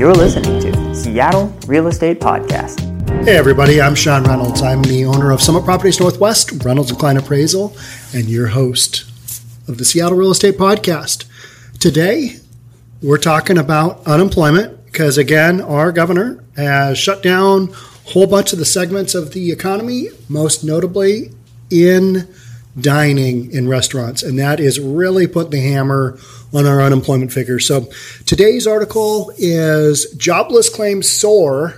You're 0.00 0.14
listening 0.14 0.58
to 0.62 0.94
Seattle 0.94 1.54
Real 1.66 1.86
Estate 1.86 2.20
Podcast. 2.20 2.80
Hey, 3.26 3.36
everybody, 3.36 3.82
I'm 3.82 3.94
Sean 3.94 4.24
Reynolds. 4.24 4.62
I'm 4.62 4.80
the 4.80 5.04
owner 5.04 5.30
of 5.30 5.42
Summit 5.42 5.66
Properties 5.66 6.00
Northwest, 6.00 6.64
Reynolds 6.64 6.90
and 6.90 6.98
Kline 6.98 7.18
Appraisal, 7.18 7.76
and 8.14 8.24
your 8.24 8.46
host 8.46 9.02
of 9.68 9.76
the 9.76 9.84
Seattle 9.84 10.16
Real 10.16 10.30
Estate 10.30 10.56
Podcast. 10.56 11.26
Today, 11.78 12.36
we're 13.02 13.18
talking 13.18 13.58
about 13.58 14.06
unemployment 14.06 14.86
because, 14.86 15.18
again, 15.18 15.60
our 15.60 15.92
governor 15.92 16.42
has 16.56 16.96
shut 16.96 17.22
down 17.22 17.68
a 17.68 18.10
whole 18.12 18.26
bunch 18.26 18.54
of 18.54 18.58
the 18.58 18.64
segments 18.64 19.14
of 19.14 19.34
the 19.34 19.52
economy, 19.52 20.06
most 20.30 20.64
notably 20.64 21.30
in 21.68 22.26
dining 22.78 23.50
in 23.52 23.68
restaurants, 23.68 24.22
and 24.22 24.38
that 24.38 24.60
is 24.60 24.78
really 24.78 25.26
putting 25.26 25.50
the 25.50 25.60
hammer 25.60 26.18
on 26.52 26.66
our 26.66 26.80
unemployment 26.80 27.32
figures. 27.32 27.66
So 27.66 27.88
today's 28.26 28.66
article 28.66 29.32
is 29.38 30.12
jobless 30.16 30.68
claims 30.68 31.08
soar. 31.08 31.74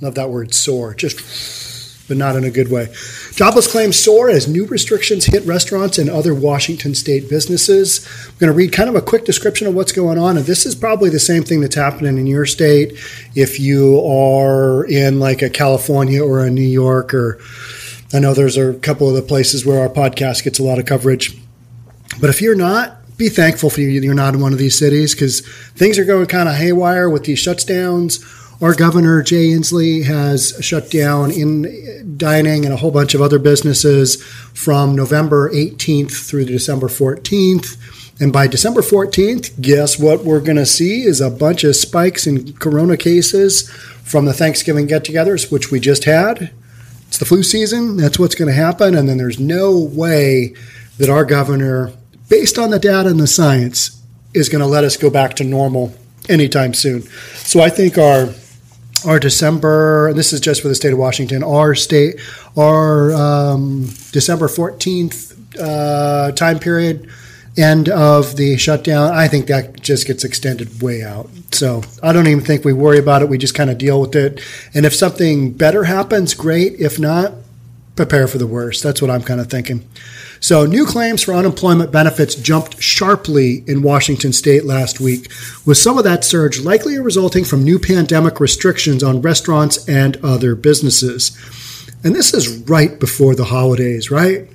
Love 0.00 0.14
that 0.14 0.30
word 0.30 0.52
soar, 0.52 0.94
just 0.94 1.66
but 2.08 2.16
not 2.16 2.36
in 2.36 2.44
a 2.44 2.50
good 2.50 2.70
way. 2.70 2.86
Jobless 3.32 3.70
claims 3.70 3.98
soar 3.98 4.30
as 4.30 4.46
new 4.46 4.64
restrictions 4.66 5.24
hit 5.24 5.44
restaurants 5.44 5.98
and 5.98 6.08
other 6.08 6.34
Washington 6.34 6.94
state 6.94 7.28
businesses. 7.28 8.06
I'm 8.28 8.38
going 8.38 8.52
to 8.52 8.56
read 8.56 8.72
kind 8.72 8.88
of 8.88 8.94
a 8.94 9.02
quick 9.02 9.24
description 9.24 9.66
of 9.66 9.74
what's 9.74 9.92
going 9.92 10.18
on, 10.18 10.36
and 10.36 10.46
this 10.46 10.66
is 10.66 10.74
probably 10.74 11.10
the 11.10 11.18
same 11.18 11.42
thing 11.42 11.60
that's 11.60 11.74
happening 11.74 12.18
in 12.18 12.26
your 12.26 12.46
state 12.46 12.92
if 13.34 13.58
you 13.58 14.00
are 14.06 14.84
in 14.86 15.18
like 15.18 15.42
a 15.42 15.50
California 15.50 16.24
or 16.24 16.44
a 16.44 16.50
New 16.50 16.62
York 16.62 17.12
or 17.12 17.40
I 18.12 18.20
know 18.20 18.34
there's 18.34 18.56
a 18.56 18.74
couple 18.74 19.08
of 19.08 19.14
the 19.14 19.22
places 19.22 19.66
where 19.66 19.80
our 19.80 19.88
podcast 19.88 20.44
gets 20.44 20.58
a 20.58 20.62
lot 20.62 20.78
of 20.78 20.86
coverage. 20.86 21.36
But 22.20 22.30
if 22.30 22.40
you're 22.40 22.54
not, 22.54 22.96
be 23.16 23.28
thankful 23.28 23.70
for 23.70 23.80
you 23.80 23.88
you're 23.88 24.14
not 24.14 24.34
in 24.34 24.40
one 24.40 24.52
of 24.52 24.58
these 24.58 24.78
cities 24.78 25.14
because 25.14 25.40
things 25.74 25.98
are 25.98 26.04
going 26.04 26.26
kind 26.26 26.48
of 26.48 26.56
haywire 26.56 27.08
with 27.08 27.24
these 27.24 27.42
shutdowns. 27.42 28.22
Our 28.62 28.74
governor, 28.74 29.22
Jay 29.22 29.48
Inslee, 29.48 30.04
has 30.04 30.56
shut 30.60 30.90
down 30.90 31.30
in 31.30 32.16
dining 32.16 32.64
and 32.64 32.72
a 32.72 32.78
whole 32.78 32.90
bunch 32.90 33.14
of 33.14 33.20
other 33.20 33.38
businesses 33.38 34.22
from 34.54 34.94
November 34.94 35.50
18th 35.50 36.26
through 36.26 36.46
December 36.46 36.88
14th. 36.88 37.76
And 38.18 38.32
by 38.32 38.46
December 38.46 38.80
14th, 38.80 39.60
guess 39.60 39.98
what 39.98 40.24
we're 40.24 40.40
going 40.40 40.56
to 40.56 40.64
see 40.64 41.02
is 41.02 41.20
a 41.20 41.28
bunch 41.28 41.64
of 41.64 41.76
spikes 41.76 42.26
in 42.26 42.54
corona 42.54 42.96
cases 42.96 43.68
from 44.04 44.24
the 44.24 44.32
Thanksgiving 44.32 44.86
get 44.86 45.04
togethers, 45.04 45.52
which 45.52 45.70
we 45.70 45.78
just 45.78 46.04
had. 46.04 46.50
It's 47.08 47.18
the 47.18 47.24
flu 47.24 47.42
season. 47.42 47.96
That's 47.96 48.18
what's 48.18 48.34
going 48.34 48.48
to 48.48 48.54
happen. 48.54 48.94
And 48.94 49.08
then 49.08 49.18
there's 49.18 49.38
no 49.38 49.78
way 49.78 50.54
that 50.98 51.08
our 51.08 51.24
governor, 51.24 51.92
based 52.28 52.58
on 52.58 52.70
the 52.70 52.78
data 52.78 53.08
and 53.08 53.20
the 53.20 53.26
science, 53.26 54.02
is 54.34 54.48
going 54.48 54.60
to 54.60 54.66
let 54.66 54.84
us 54.84 54.96
go 54.96 55.10
back 55.10 55.34
to 55.34 55.44
normal 55.44 55.94
anytime 56.28 56.74
soon. 56.74 57.02
So 57.34 57.60
I 57.60 57.70
think 57.70 57.98
our 57.98 58.28
our 59.06 59.20
December, 59.20 60.08
and 60.08 60.18
this 60.18 60.32
is 60.32 60.40
just 60.40 60.62
for 60.62 60.68
the 60.68 60.74
state 60.74 60.92
of 60.92 60.98
Washington, 60.98 61.44
our 61.44 61.74
state, 61.74 62.18
our 62.56 63.12
um, 63.12 63.84
December 64.10 64.48
14th 64.48 65.36
uh, 65.60 66.32
time 66.32 66.58
period 66.58 67.08
end 67.56 67.88
of 67.88 68.36
the 68.36 68.56
shutdown, 68.56 69.12
I 69.12 69.28
think 69.28 69.46
that 69.46 69.80
just 69.80 70.06
gets 70.06 70.24
extended 70.24 70.82
way 70.82 71.02
out. 71.02 71.28
So 71.52 71.82
I 72.02 72.12
don't 72.12 72.26
even 72.26 72.44
think 72.44 72.64
we 72.64 72.72
worry 72.72 72.98
about 72.98 73.22
it. 73.22 73.28
We 73.28 73.38
just 73.38 73.54
kind 73.54 73.70
of 73.70 73.78
deal 73.78 74.00
with 74.00 74.14
it. 74.14 74.40
And 74.74 74.84
if 74.84 74.94
something 74.94 75.52
better 75.52 75.84
happens, 75.84 76.34
great. 76.34 76.74
If 76.78 76.98
not, 76.98 77.32
prepare 77.96 78.28
for 78.28 78.38
the 78.38 78.46
worst. 78.46 78.82
That's 78.82 79.00
what 79.00 79.10
I'm 79.10 79.22
kind 79.22 79.40
of 79.40 79.48
thinking. 79.48 79.88
So, 80.38 80.66
new 80.66 80.84
claims 80.84 81.22
for 81.22 81.32
unemployment 81.32 81.90
benefits 81.90 82.34
jumped 82.34 82.82
sharply 82.82 83.64
in 83.66 83.82
Washington 83.82 84.34
state 84.34 84.64
last 84.64 85.00
week, 85.00 85.30
with 85.64 85.78
some 85.78 85.96
of 85.96 86.04
that 86.04 86.24
surge 86.24 86.60
likely 86.60 86.98
resulting 86.98 87.42
from 87.42 87.64
new 87.64 87.78
pandemic 87.78 88.38
restrictions 88.38 89.02
on 89.02 89.22
restaurants 89.22 89.88
and 89.88 90.18
other 90.22 90.54
businesses. 90.54 91.34
And 92.04 92.14
this 92.14 92.34
is 92.34 92.58
right 92.68 93.00
before 93.00 93.34
the 93.34 93.46
holidays, 93.46 94.10
right? 94.10 94.46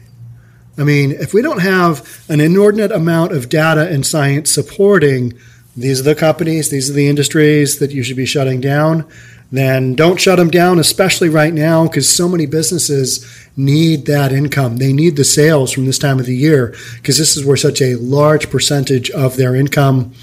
I 0.82 0.84
mean, 0.84 1.12
if 1.12 1.34
we 1.34 1.42
don't 1.42 1.62
have 1.62 2.26
an 2.28 2.40
inordinate 2.40 2.92
amount 2.92 3.34
of 3.34 3.50
data 3.50 3.88
and 3.88 4.06
science 4.06 4.50
supporting 4.52 5.34
these 5.78 6.02
are 6.02 6.04
the 6.04 6.16
companies, 6.16 6.70
these 6.70 6.90
are 6.90 6.94
the 6.94 7.08
industries 7.08 7.80
that 7.80 7.92
you 7.92 8.04
should 8.04 8.18
be 8.18 8.26
shutting 8.26 8.60
down, 8.60 9.08
then 9.52 9.96
don't 9.96 10.20
shut 10.20 10.38
them 10.38 10.50
down, 10.50 10.80
especially 10.80 11.30
right 11.30 11.54
now, 11.54 11.88
because 11.88 12.10
so 12.10 12.28
many 12.28 12.46
businesses 12.46 13.26
need 13.56 14.06
that 14.06 14.32
income. 14.32 14.78
They 14.78 14.92
need 14.92 15.16
the 15.16 15.24
sales 15.24 15.72
from 15.72 15.86
this 15.86 16.00
time 16.00 16.20
of 16.20 16.26
the 16.26 16.36
year, 16.36 16.76
because 16.96 17.18
this 17.18 17.38
is 17.38 17.46
where 17.46 17.58
such 17.58 17.82
a 17.82 17.96
large 17.96 18.50
percentage 18.50 19.10
of 19.12 19.38
their 19.38 19.56
income 19.56 20.14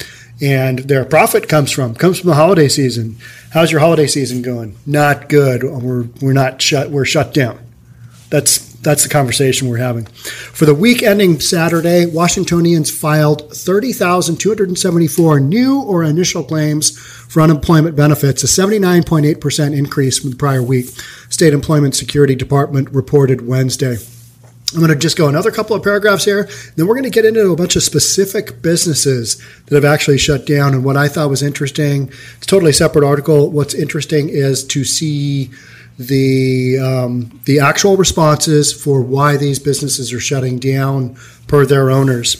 and 0.40 0.80
their 0.80 1.04
profit 1.04 1.48
comes 1.48 1.70
from 1.70 1.94
comes 1.94 2.20
from 2.20 2.28
the 2.28 2.34
holiday 2.36 2.68
season. 2.68 3.16
How's 3.50 3.72
your 3.72 3.80
holiday 3.80 4.06
season 4.06 4.42
going? 4.42 4.76
Not 4.86 5.28
good. 5.28 5.64
We're 5.64 6.04
we're 6.20 6.32
not 6.32 6.62
shut. 6.62 6.90
We're 6.90 7.04
shut 7.04 7.34
down. 7.34 7.58
That's 8.30 8.67
that's 8.80 9.02
the 9.02 9.08
conversation 9.08 9.68
we're 9.68 9.78
having. 9.78 10.06
For 10.06 10.64
the 10.64 10.74
week 10.74 11.02
ending 11.02 11.40
Saturday, 11.40 12.06
Washingtonians 12.06 12.90
filed 12.90 13.52
30,274 13.54 15.40
new 15.40 15.82
or 15.82 16.04
initial 16.04 16.44
claims 16.44 16.96
for 16.96 17.42
unemployment 17.42 17.96
benefits, 17.96 18.42
a 18.42 18.46
79.8% 18.46 19.76
increase 19.76 20.18
from 20.18 20.30
the 20.30 20.36
prior 20.36 20.62
week. 20.62 20.86
State 21.28 21.52
Employment 21.52 21.94
Security 21.94 22.34
Department 22.34 22.88
reported 22.90 23.46
Wednesday. 23.46 23.96
I'm 24.74 24.80
going 24.80 24.90
to 24.90 24.96
just 24.96 25.16
go 25.16 25.28
another 25.28 25.50
couple 25.50 25.74
of 25.74 25.82
paragraphs 25.82 26.26
here. 26.26 26.46
Then 26.76 26.86
we're 26.86 26.94
going 26.94 27.04
to 27.04 27.10
get 27.10 27.24
into 27.24 27.50
a 27.50 27.56
bunch 27.56 27.74
of 27.74 27.82
specific 27.82 28.60
businesses 28.60 29.42
that 29.66 29.74
have 29.74 29.84
actually 29.84 30.18
shut 30.18 30.46
down. 30.46 30.74
And 30.74 30.84
what 30.84 30.96
I 30.96 31.08
thought 31.08 31.30
was 31.30 31.42
interesting, 31.42 32.08
it's 32.36 32.46
a 32.46 32.50
totally 32.50 32.72
separate 32.72 33.04
article. 33.04 33.50
What's 33.50 33.72
interesting 33.72 34.28
is 34.28 34.62
to 34.64 34.84
see 34.84 35.50
the 35.98 36.78
um, 36.78 37.40
the 37.44 37.58
actual 37.58 37.96
responses 37.96 38.72
for 38.72 39.02
why 39.02 39.36
these 39.36 39.58
businesses 39.58 40.12
are 40.12 40.20
shutting 40.20 40.58
down 40.58 41.16
per 41.48 41.66
their 41.66 41.90
owners. 41.90 42.36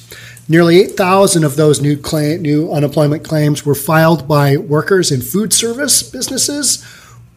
Nearly 0.50 0.78
8,000 0.78 1.44
of 1.44 1.56
those 1.56 1.82
new 1.82 1.96
claim, 1.96 2.41
new 2.41 2.72
unemployment 2.72 3.22
claims 3.22 3.66
were 3.66 3.74
filed 3.74 4.26
by 4.26 4.56
workers 4.56 5.12
in 5.12 5.20
food 5.20 5.52
service 5.52 6.02
businesses, 6.02 6.82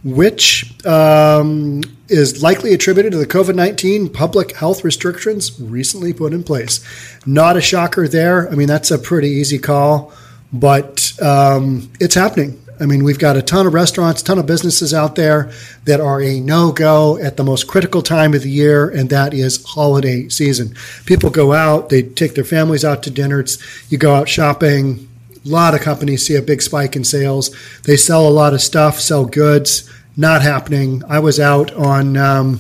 which 0.02 0.74
um, 0.86 1.82
is 2.08 2.42
likely 2.42 2.74
attributed 2.74 3.12
to 3.12 3.18
the 3.18 3.26
COVID 3.28 3.56
19 3.56 4.10
public 4.10 4.56
health 4.56 4.86
restrictions 4.86 5.60
recently 5.60 6.14
put 6.14 6.32
in 6.32 6.44
place. 6.44 6.80
Not 7.26 7.58
a 7.58 7.62
shocker 7.62 8.08
there. 8.08 8.50
I 8.50 8.56
mean, 8.56 8.68
that's 8.68 8.92
a 8.92 9.00
pretty 9.00 9.30
easy 9.30 9.58
call, 9.58 10.14
but 10.54 11.12
um, 11.22 11.92
it's 12.00 12.16
happening. 12.16 12.61
I 12.82 12.88
mean, 12.88 13.04
we've 13.04 13.20
got 13.20 13.38
a 13.38 13.44
ton 13.44 13.68
of 13.68 13.76
restaurants, 13.76 14.24
ton 14.24 14.40
of 14.40 14.48
businesses 14.48 14.92
out 14.92 15.16
there 15.16 15.52
that 15.86 16.02
are 16.02 16.20
a 16.20 16.40
no 16.40 16.72
go 16.72 17.18
at 17.20 17.38
the 17.38 17.44
most 17.44 17.68
critical 17.68 18.02
time 18.02 18.34
of 18.34 18.42
the 18.42 18.50
year, 18.50 18.90
and 18.90 19.10
that 19.12 19.36
is 19.36 19.64
holiday 19.64 20.28
season. 20.30 20.76
People 21.06 21.30
go 21.30 21.54
out, 21.54 21.90
they 21.90 22.02
take 22.02 22.34
their 22.34 22.44
families 22.44 22.84
out 22.84 23.04
to 23.04 23.12
dinner. 23.12 23.40
It's, 23.40 23.60
you 23.92 24.00
go 24.00 24.16
out 24.16 24.28
shopping. 24.28 25.08
A 25.46 25.48
lot 25.48 25.76
of 25.76 25.82
companies 25.82 26.26
see 26.26 26.36
a 26.36 26.42
big 26.42 26.64
spike 26.64 26.96
in 26.96 27.04
sales. 27.04 27.56
They 27.84 27.98
sell 27.98 28.28
a 28.28 28.30
lot 28.30 28.54
of 28.54 28.62
stuff, 28.62 29.00
sell 29.00 29.26
goods. 29.26 29.88
Not 30.18 30.42
happening. 30.42 31.04
I 31.08 31.20
was 31.20 31.40
out 31.40 31.72
on 31.74 32.18
um, 32.18 32.60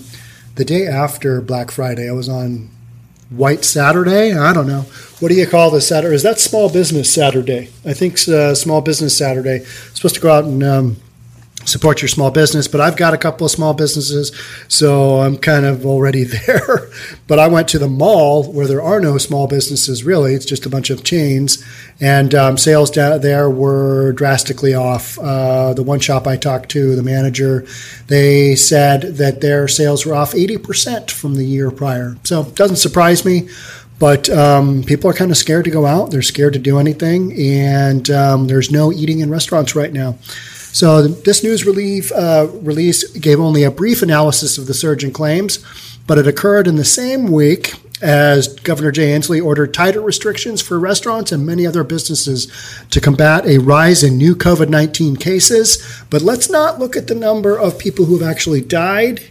the 0.55 0.65
day 0.65 0.85
after 0.85 1.41
Black 1.41 1.71
Friday. 1.71 2.07
I 2.07 2.13
was 2.13 2.29
on 2.29 2.69
White 3.31 3.63
Saturday. 3.63 4.33
I 4.33 4.53
don't 4.53 4.67
know. 4.67 4.81
What 5.19 5.29
do 5.29 5.35
you 5.35 5.47
call 5.47 5.71
this 5.71 5.87
Saturday? 5.87 6.15
Is 6.15 6.23
that 6.23 6.39
Small 6.39 6.69
Business 6.69 7.13
Saturday? 7.13 7.69
I 7.85 7.93
think 7.93 8.15
uh, 8.27 8.53
Small 8.53 8.81
Business 8.81 9.17
Saturday. 9.17 9.59
supposed 9.93 10.15
to 10.15 10.21
go 10.21 10.31
out 10.31 10.43
and 10.43 10.61
um, 10.63 10.97
support 11.65 12.01
your 12.01 12.09
small 12.09 12.31
business. 12.31 12.67
But 12.67 12.81
I've 12.81 12.97
got 12.97 13.13
a 13.13 13.17
couple 13.17 13.45
of 13.45 13.51
small 13.51 13.73
businesses, 13.73 14.31
so 14.67 15.19
I'm 15.19 15.37
kind 15.37 15.65
of 15.65 15.85
already 15.85 16.23
there. 16.47 16.89
but 17.27 17.39
I 17.39 17.47
went 17.47 17.67
to 17.69 17.79
the 17.79 17.87
mall 17.87 18.51
where 18.51 18.67
there 18.67 18.81
are 18.81 18.99
no 18.99 19.17
small 19.17 19.47
businesses 19.47 20.03
really. 20.03 20.33
It's 20.33 20.45
just 20.45 20.65
a 20.65 20.69
bunch 20.69 20.89
of 20.89 21.03
chains, 21.03 21.63
and 21.99 22.33
um, 22.33 22.57
sales 22.57 22.91
down 22.91 23.21
there 23.21 23.49
were 23.49 24.13
drastically 24.13 24.73
off. 24.73 25.17
Uh, 25.19 25.73
the 25.73 25.83
one 25.83 25.99
shop 25.99 26.27
I 26.27 26.37
talked 26.37 26.69
to, 26.71 26.95
the 26.95 27.03
manager, 27.03 27.65
they 28.07 28.55
said 28.55 29.01
that 29.17 29.41
their 29.41 29.67
sales 29.67 30.05
were 30.05 30.15
off 30.15 30.33
80% 30.33 31.11
from 31.11 31.35
the 31.35 31.45
year 31.45 31.71
prior. 31.71 32.15
So 32.23 32.41
it 32.41 32.55
doesn't 32.55 32.77
surprise 32.77 33.25
me. 33.25 33.49
But 34.01 34.31
um, 34.31 34.83
people 34.83 35.11
are 35.11 35.13
kind 35.13 35.29
of 35.29 35.37
scared 35.37 35.65
to 35.65 35.69
go 35.69 35.85
out. 35.85 36.09
They're 36.09 36.23
scared 36.23 36.53
to 36.53 36.59
do 36.59 36.79
anything, 36.79 37.39
and 37.39 38.09
um, 38.09 38.47
there's 38.47 38.71
no 38.71 38.91
eating 38.91 39.19
in 39.19 39.29
restaurants 39.29 39.75
right 39.75 39.93
now. 39.93 40.17
So 40.73 41.07
this 41.07 41.43
news 41.43 41.65
relief, 41.65 42.11
uh, 42.11 42.47
release 42.53 43.09
gave 43.11 43.39
only 43.39 43.63
a 43.63 43.71
brief 43.71 44.01
analysis 44.01 44.57
of 44.57 44.67
the 44.67 44.73
surge 44.73 45.03
in 45.03 45.11
claims, 45.11 45.63
but 46.07 46.17
it 46.17 46.27
occurred 46.27 46.67
in 46.67 46.77
the 46.77 46.85
same 46.85 47.27
week 47.27 47.73
as 48.01 48.47
Governor 48.47 48.91
Jay 48.91 49.09
Inslee 49.09 49.43
ordered 49.43 49.73
tighter 49.73 50.01
restrictions 50.01 50.61
for 50.61 50.79
restaurants 50.79 51.31
and 51.31 51.45
many 51.45 51.67
other 51.67 51.83
businesses 51.83 52.47
to 52.89 52.99
combat 52.99 53.45
a 53.45 53.59
rise 53.59 54.03
in 54.03 54.17
new 54.17 54.35
COVID 54.35 54.69
19 54.69 55.17
cases. 55.17 56.03
But 56.09 56.21
let's 56.21 56.49
not 56.49 56.79
look 56.79 56.95
at 56.95 57.07
the 57.07 57.15
number 57.15 57.57
of 57.57 57.77
people 57.77 58.05
who 58.05 58.17
have 58.17 58.27
actually 58.27 58.61
died. 58.61 59.21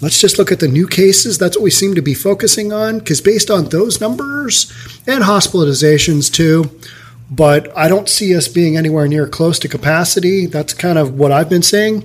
Let's 0.00 0.20
just 0.20 0.38
look 0.38 0.50
at 0.50 0.60
the 0.60 0.68
new 0.68 0.86
cases. 0.86 1.38
That's 1.38 1.56
what 1.56 1.64
we 1.64 1.70
seem 1.70 1.94
to 1.94 2.02
be 2.02 2.14
focusing 2.14 2.72
on, 2.72 2.98
because 2.98 3.20
based 3.20 3.50
on 3.50 3.66
those 3.66 4.00
numbers 4.00 4.72
and 5.06 5.24
hospitalizations 5.24 6.32
too, 6.32 6.70
but 7.34 7.74
I 7.76 7.88
don't 7.88 8.10
see 8.10 8.36
us 8.36 8.46
being 8.46 8.76
anywhere 8.76 9.08
near 9.08 9.26
close 9.26 9.58
to 9.60 9.68
capacity. 9.68 10.44
That's 10.44 10.74
kind 10.74 10.98
of 10.98 11.14
what 11.18 11.32
I've 11.32 11.48
been 11.48 11.62
saying. 11.62 12.04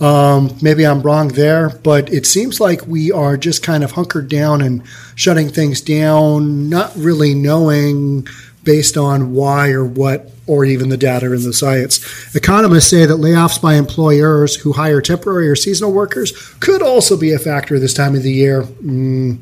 Um, 0.00 0.56
maybe 0.62 0.86
I'm 0.86 1.02
wrong 1.02 1.28
there, 1.28 1.68
but 1.68 2.10
it 2.10 2.24
seems 2.24 2.60
like 2.60 2.86
we 2.86 3.10
are 3.10 3.36
just 3.36 3.62
kind 3.62 3.82
of 3.82 3.92
hunkered 3.92 4.28
down 4.28 4.62
and 4.62 4.82
shutting 5.16 5.48
things 5.48 5.80
down, 5.80 6.68
not 6.68 6.94
really 6.96 7.34
knowing 7.34 8.26
based 8.62 8.96
on 8.96 9.34
why 9.34 9.70
or 9.70 9.84
what 9.84 10.30
or 10.46 10.64
even 10.64 10.88
the 10.88 10.96
data 10.96 11.26
and 11.26 11.42
the 11.42 11.52
science. 11.52 12.34
Economists 12.34 12.88
say 12.88 13.06
that 13.06 13.18
layoffs 13.18 13.60
by 13.60 13.74
employers 13.74 14.56
who 14.56 14.72
hire 14.72 15.00
temporary 15.00 15.48
or 15.48 15.56
seasonal 15.56 15.92
workers 15.92 16.32
could 16.60 16.82
also 16.82 17.16
be 17.16 17.32
a 17.32 17.38
factor 17.38 17.78
this 17.78 17.94
time 17.94 18.14
of 18.14 18.22
the 18.22 18.32
year. 18.32 18.62
Mm, 18.62 19.38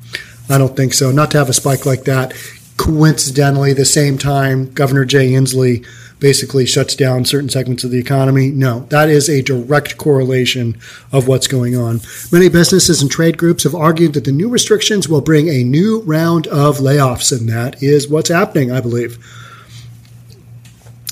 I 0.50 0.58
don't 0.58 0.76
think 0.76 0.94
so. 0.94 1.10
Not 1.10 1.30
to 1.32 1.38
have 1.38 1.48
a 1.48 1.54
spike 1.54 1.84
like 1.86 2.04
that. 2.04 2.32
Coincidentally, 2.78 3.74
the 3.74 3.84
same 3.84 4.16
time 4.16 4.72
Governor 4.72 5.04
Jay 5.04 5.32
Inslee 5.32 5.86
basically 6.18 6.64
shuts 6.64 6.96
down 6.96 7.24
certain 7.24 7.50
segments 7.50 7.84
of 7.84 7.90
the 7.90 7.98
economy. 7.98 8.50
No, 8.50 8.80
that 8.88 9.08
is 9.08 9.28
a 9.28 9.42
direct 9.42 9.98
correlation 9.98 10.80
of 11.12 11.28
what's 11.28 11.46
going 11.46 11.76
on. 11.76 12.00
Many 12.32 12.48
businesses 12.48 13.02
and 13.02 13.10
trade 13.10 13.36
groups 13.36 13.64
have 13.64 13.74
argued 13.74 14.14
that 14.14 14.24
the 14.24 14.32
new 14.32 14.48
restrictions 14.48 15.08
will 15.08 15.20
bring 15.20 15.48
a 15.48 15.64
new 15.64 16.00
round 16.00 16.46
of 16.46 16.78
layoffs, 16.78 17.36
and 17.36 17.48
that 17.48 17.82
is 17.82 18.08
what's 18.08 18.30
happening, 18.30 18.72
I 18.72 18.80
believe 18.80 19.18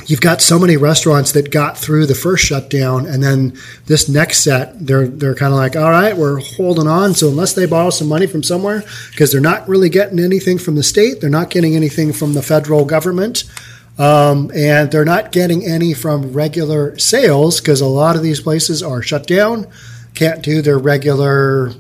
you've 0.07 0.21
got 0.21 0.41
so 0.41 0.59
many 0.59 0.77
restaurants 0.77 1.33
that 1.33 1.51
got 1.51 1.77
through 1.77 2.07
the 2.07 2.15
first 2.15 2.45
shutdown 2.45 3.07
and 3.07 3.23
then 3.23 3.57
this 3.87 4.09
next 4.09 4.39
set 4.39 4.75
they're 4.87 5.09
they're 5.09 5.35
kind 5.35 5.53
of 5.53 5.59
like 5.59 5.77
all 5.77 5.91
right 5.91 6.17
we're 6.17 6.41
holding 6.41 6.87
on 6.87 7.13
so 7.15 7.29
unless 7.29 7.55
they 7.55 7.67
borrow 7.67 7.91
some 7.91 8.09
money 8.09 8.27
from 8.27 8.43
somewhere 8.43 8.83
because 9.11 9.33
they're 9.33 9.41
not 9.41 9.69
really 9.69 9.89
getting 9.89 10.19
anything 10.19 10.59
from 10.59 10.75
the 10.75 10.83
state 10.83 11.21
they're 11.21 11.31
not 11.31 11.51
getting 11.51 11.75
anything 11.75 12.13
from 12.13 12.35
the 12.35 12.43
federal 12.43 12.85
government 12.85 13.45
um, 13.99 14.51
and 14.55 14.91
they're 14.91 15.05
not 15.05 15.33
getting 15.33 15.65
any 15.65 15.95
from 15.95 16.33
regular 16.33 16.99
sales 16.99 17.61
because 17.61 17.81
a 17.81 17.87
lot 17.87 18.17
of 18.17 18.23
these 18.23 18.41
places 18.41 18.83
are 18.83 19.01
shut 19.01 19.27
down, 19.27 19.67
can't 20.15 20.43
do 20.43 20.61
their 20.61 20.79
regular 20.79 21.73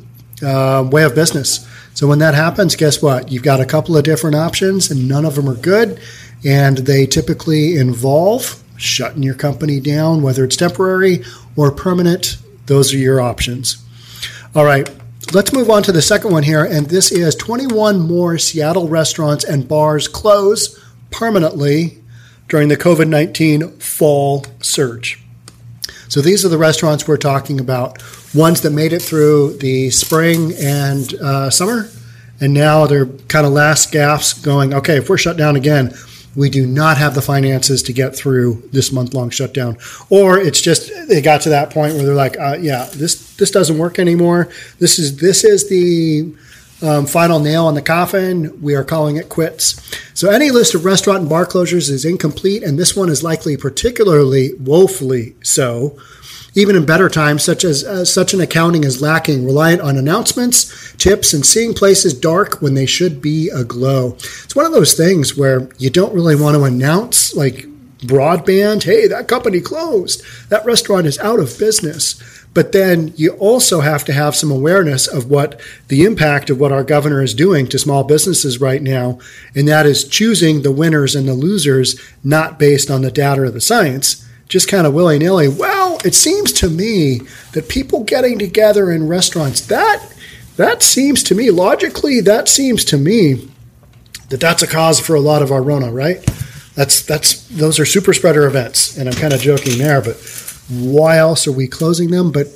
uh, 0.42 0.88
way 0.90 1.04
of 1.04 1.14
business. 1.14 1.66
So 1.94 2.06
when 2.06 2.18
that 2.20 2.34
happens, 2.34 2.76
guess 2.76 3.02
what? 3.02 3.30
You've 3.30 3.42
got 3.42 3.60
a 3.60 3.66
couple 3.66 3.96
of 3.96 4.04
different 4.04 4.36
options, 4.36 4.90
and 4.90 5.08
none 5.08 5.24
of 5.24 5.34
them 5.34 5.48
are 5.48 5.54
good. 5.54 5.98
And 6.46 6.78
they 6.78 7.06
typically 7.06 7.76
involve 7.76 8.62
shutting 8.76 9.22
your 9.22 9.34
company 9.34 9.80
down, 9.80 10.22
whether 10.22 10.44
it's 10.44 10.56
temporary 10.56 11.24
or 11.56 11.70
permanent. 11.72 12.38
Those 12.66 12.94
are 12.94 12.98
your 12.98 13.20
options. 13.20 13.84
All 14.54 14.64
right, 14.64 14.88
let's 15.32 15.52
move 15.52 15.70
on 15.70 15.82
to 15.84 15.92
the 15.92 16.02
second 16.02 16.32
one 16.32 16.44
here. 16.44 16.64
And 16.64 16.86
this 16.86 17.10
is 17.10 17.34
21 17.34 18.00
more 18.00 18.38
Seattle 18.38 18.88
restaurants 18.88 19.44
and 19.44 19.68
bars 19.68 20.08
close 20.08 20.82
permanently 21.10 21.98
during 22.48 22.68
the 22.68 22.76
COVID 22.76 23.08
19 23.08 23.78
fall 23.78 24.46
surge. 24.60 25.22
So 26.08 26.20
these 26.20 26.44
are 26.44 26.48
the 26.48 26.58
restaurants 26.58 27.08
we're 27.08 27.16
talking 27.16 27.58
about, 27.58 28.02
ones 28.34 28.60
that 28.60 28.70
made 28.70 28.92
it 28.92 29.02
through 29.02 29.56
the 29.58 29.90
spring 29.90 30.52
and 30.58 31.12
uh, 31.14 31.50
summer, 31.50 31.88
and 32.40 32.54
now 32.54 32.86
they're 32.86 33.06
kind 33.06 33.46
of 33.46 33.52
last 33.52 33.90
gasps 33.90 34.40
going, 34.40 34.72
okay, 34.72 34.98
if 34.98 35.08
we're 35.08 35.18
shut 35.18 35.36
down 35.36 35.56
again, 35.56 35.92
we 36.36 36.50
do 36.50 36.66
not 36.66 36.98
have 36.98 37.14
the 37.14 37.22
finances 37.22 37.82
to 37.84 37.92
get 37.92 38.14
through 38.14 38.62
this 38.72 38.92
month 38.92 39.14
long 39.14 39.30
shutdown. 39.30 39.78
Or 40.10 40.38
it's 40.38 40.60
just 40.60 40.92
they 41.08 41.22
got 41.22 41.40
to 41.42 41.48
that 41.48 41.70
point 41.70 41.94
where 41.94 42.04
they're 42.04 42.14
like, 42.14 42.38
uh, 42.38 42.58
yeah, 42.60 42.88
this 42.94 43.34
this 43.36 43.50
doesn't 43.50 43.78
work 43.78 43.98
anymore. 43.98 44.50
This 44.78 44.98
is 44.98 45.16
this 45.16 45.44
is 45.44 45.68
the 45.68 46.34
um, 46.82 47.06
final 47.06 47.40
nail 47.40 47.68
in 47.68 47.74
the 47.74 47.82
coffin. 47.82 48.60
We 48.60 48.74
are 48.74 48.84
calling 48.84 49.16
it 49.16 49.28
quits. 49.28 49.80
So, 50.14 50.30
any 50.30 50.50
list 50.50 50.74
of 50.74 50.84
restaurant 50.84 51.20
and 51.20 51.28
bar 51.28 51.46
closures 51.46 51.90
is 51.90 52.04
incomplete, 52.04 52.62
and 52.62 52.78
this 52.78 52.94
one 52.94 53.08
is 53.08 53.22
likely 53.22 53.56
particularly 53.56 54.52
woefully 54.54 55.34
so. 55.42 55.98
Even 56.56 56.74
in 56.74 56.86
better 56.86 57.10
times, 57.10 57.44
such 57.44 57.64
as 57.64 57.84
uh, 57.84 58.04
such 58.04 58.32
an 58.32 58.40
accounting 58.40 58.82
is 58.82 59.02
lacking, 59.02 59.44
reliant 59.44 59.82
on 59.82 59.98
announcements, 59.98 60.94
tips, 60.94 61.34
and 61.34 61.44
seeing 61.44 61.74
places 61.74 62.14
dark 62.14 62.62
when 62.62 62.72
they 62.72 62.86
should 62.86 63.20
be 63.20 63.50
aglow. 63.50 64.14
It's 64.14 64.56
one 64.56 64.64
of 64.64 64.72
those 64.72 64.94
things 64.94 65.36
where 65.36 65.68
you 65.76 65.90
don't 65.90 66.14
really 66.14 66.34
want 66.34 66.56
to 66.56 66.64
announce, 66.64 67.36
like 67.36 67.66
broadband, 67.98 68.84
hey, 68.84 69.06
that 69.06 69.28
company 69.28 69.60
closed, 69.60 70.22
that 70.48 70.64
restaurant 70.64 71.06
is 71.06 71.18
out 71.18 71.40
of 71.40 71.58
business. 71.58 72.22
But 72.54 72.72
then 72.72 73.12
you 73.16 73.32
also 73.32 73.80
have 73.80 74.02
to 74.06 74.14
have 74.14 74.34
some 74.34 74.50
awareness 74.50 75.06
of 75.06 75.28
what 75.28 75.60
the 75.88 76.04
impact 76.04 76.48
of 76.48 76.58
what 76.58 76.72
our 76.72 76.84
governor 76.84 77.22
is 77.22 77.34
doing 77.34 77.66
to 77.66 77.78
small 77.78 78.02
businesses 78.02 78.62
right 78.62 78.80
now. 78.80 79.18
And 79.54 79.68
that 79.68 79.84
is 79.84 80.08
choosing 80.08 80.62
the 80.62 80.72
winners 80.72 81.14
and 81.14 81.28
the 81.28 81.34
losers, 81.34 82.00
not 82.24 82.58
based 82.58 82.90
on 82.90 83.02
the 83.02 83.10
data 83.10 83.42
or 83.42 83.50
the 83.50 83.60
science, 83.60 84.26
just 84.48 84.70
kind 84.70 84.86
of 84.86 84.94
willy 84.94 85.18
nilly. 85.18 85.48
Well, 85.48 85.75
it 86.04 86.14
seems 86.14 86.52
to 86.54 86.68
me 86.68 87.20
that 87.52 87.68
people 87.68 88.04
getting 88.04 88.38
together 88.38 88.90
in 88.90 89.08
restaurants, 89.08 89.60
that, 89.66 90.02
that 90.56 90.82
seems 90.82 91.22
to 91.24 91.34
me, 91.34 91.50
logically, 91.50 92.20
that 92.20 92.48
seems 92.48 92.84
to 92.86 92.98
me 92.98 93.48
that 94.28 94.40
that's 94.40 94.62
a 94.62 94.66
cause 94.66 94.98
for 95.00 95.14
a 95.14 95.20
lot 95.20 95.42
of 95.42 95.52
our 95.52 95.62
Rona, 95.62 95.92
right? 95.92 96.24
That's, 96.74 97.02
that's, 97.02 97.46
those 97.48 97.78
are 97.78 97.84
super 97.84 98.12
spreader 98.12 98.46
events. 98.46 98.96
And 98.96 99.08
I'm 99.08 99.14
kind 99.14 99.32
of 99.32 99.40
joking 99.40 99.78
there, 99.78 100.02
but 100.02 100.16
why 100.68 101.18
else 101.18 101.46
are 101.46 101.52
we 101.52 101.68
closing 101.68 102.10
them? 102.10 102.32
But 102.32 102.48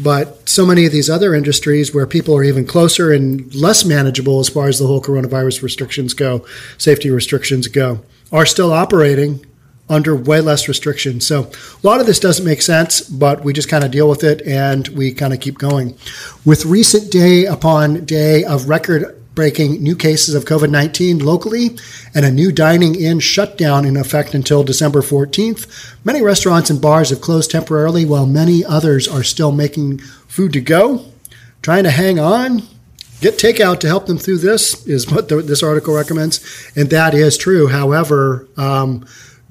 but 0.00 0.48
so 0.48 0.64
many 0.64 0.86
of 0.86 0.92
these 0.92 1.10
other 1.10 1.34
industries 1.34 1.92
where 1.92 2.06
people 2.06 2.36
are 2.36 2.44
even 2.44 2.64
closer 2.64 3.10
and 3.10 3.52
less 3.52 3.84
manageable 3.84 4.38
as 4.38 4.48
far 4.48 4.68
as 4.68 4.78
the 4.78 4.86
whole 4.86 5.02
coronavirus 5.02 5.62
restrictions 5.62 6.14
go, 6.14 6.46
safety 6.76 7.10
restrictions 7.10 7.66
go, 7.66 8.00
are 8.30 8.46
still 8.46 8.72
operating 8.72 9.44
under 9.88 10.14
way 10.14 10.40
less 10.40 10.68
restrictions. 10.68 11.26
So 11.26 11.50
a 11.82 11.86
lot 11.86 12.00
of 12.00 12.06
this 12.06 12.20
doesn't 12.20 12.44
make 12.44 12.62
sense, 12.62 13.00
but 13.00 13.44
we 13.44 13.52
just 13.52 13.68
kind 13.68 13.84
of 13.84 13.90
deal 13.90 14.08
with 14.08 14.24
it 14.24 14.42
and 14.46 14.88
we 14.88 15.12
kind 15.12 15.32
of 15.32 15.40
keep 15.40 15.58
going. 15.58 15.96
With 16.44 16.64
recent 16.64 17.10
day 17.10 17.44
upon 17.46 18.04
day 18.04 18.44
of 18.44 18.68
record 18.68 19.14
breaking 19.38 19.80
new 19.80 19.94
cases 19.94 20.34
of 20.34 20.44
COVID 20.44 20.68
19 20.68 21.20
locally 21.20 21.78
and 22.12 22.24
a 22.24 22.30
new 22.30 22.50
dining 22.50 22.96
in 22.96 23.20
shutdown 23.20 23.84
in 23.84 23.96
effect 23.96 24.34
until 24.34 24.64
December 24.64 25.00
14th. 25.00 25.94
Many 26.04 26.20
restaurants 26.22 26.70
and 26.70 26.82
bars 26.82 27.10
have 27.10 27.20
closed 27.20 27.52
temporarily, 27.52 28.04
while 28.04 28.26
many 28.26 28.64
others 28.64 29.06
are 29.06 29.22
still 29.22 29.52
making 29.52 29.98
food 30.26 30.52
to 30.54 30.60
go. 30.60 31.04
Trying 31.62 31.84
to 31.84 31.92
hang 31.92 32.18
on, 32.18 32.62
get 33.20 33.38
takeout 33.38 33.78
to 33.78 33.86
help 33.86 34.06
them 34.06 34.18
through 34.18 34.38
this 34.38 34.84
is 34.88 35.08
what 35.08 35.28
the, 35.28 35.36
this 35.40 35.62
article 35.62 35.94
recommends, 35.94 36.40
and 36.74 36.90
that 36.90 37.14
is 37.14 37.36
true. 37.36 37.68
However, 37.68 38.48
um, 38.56 39.06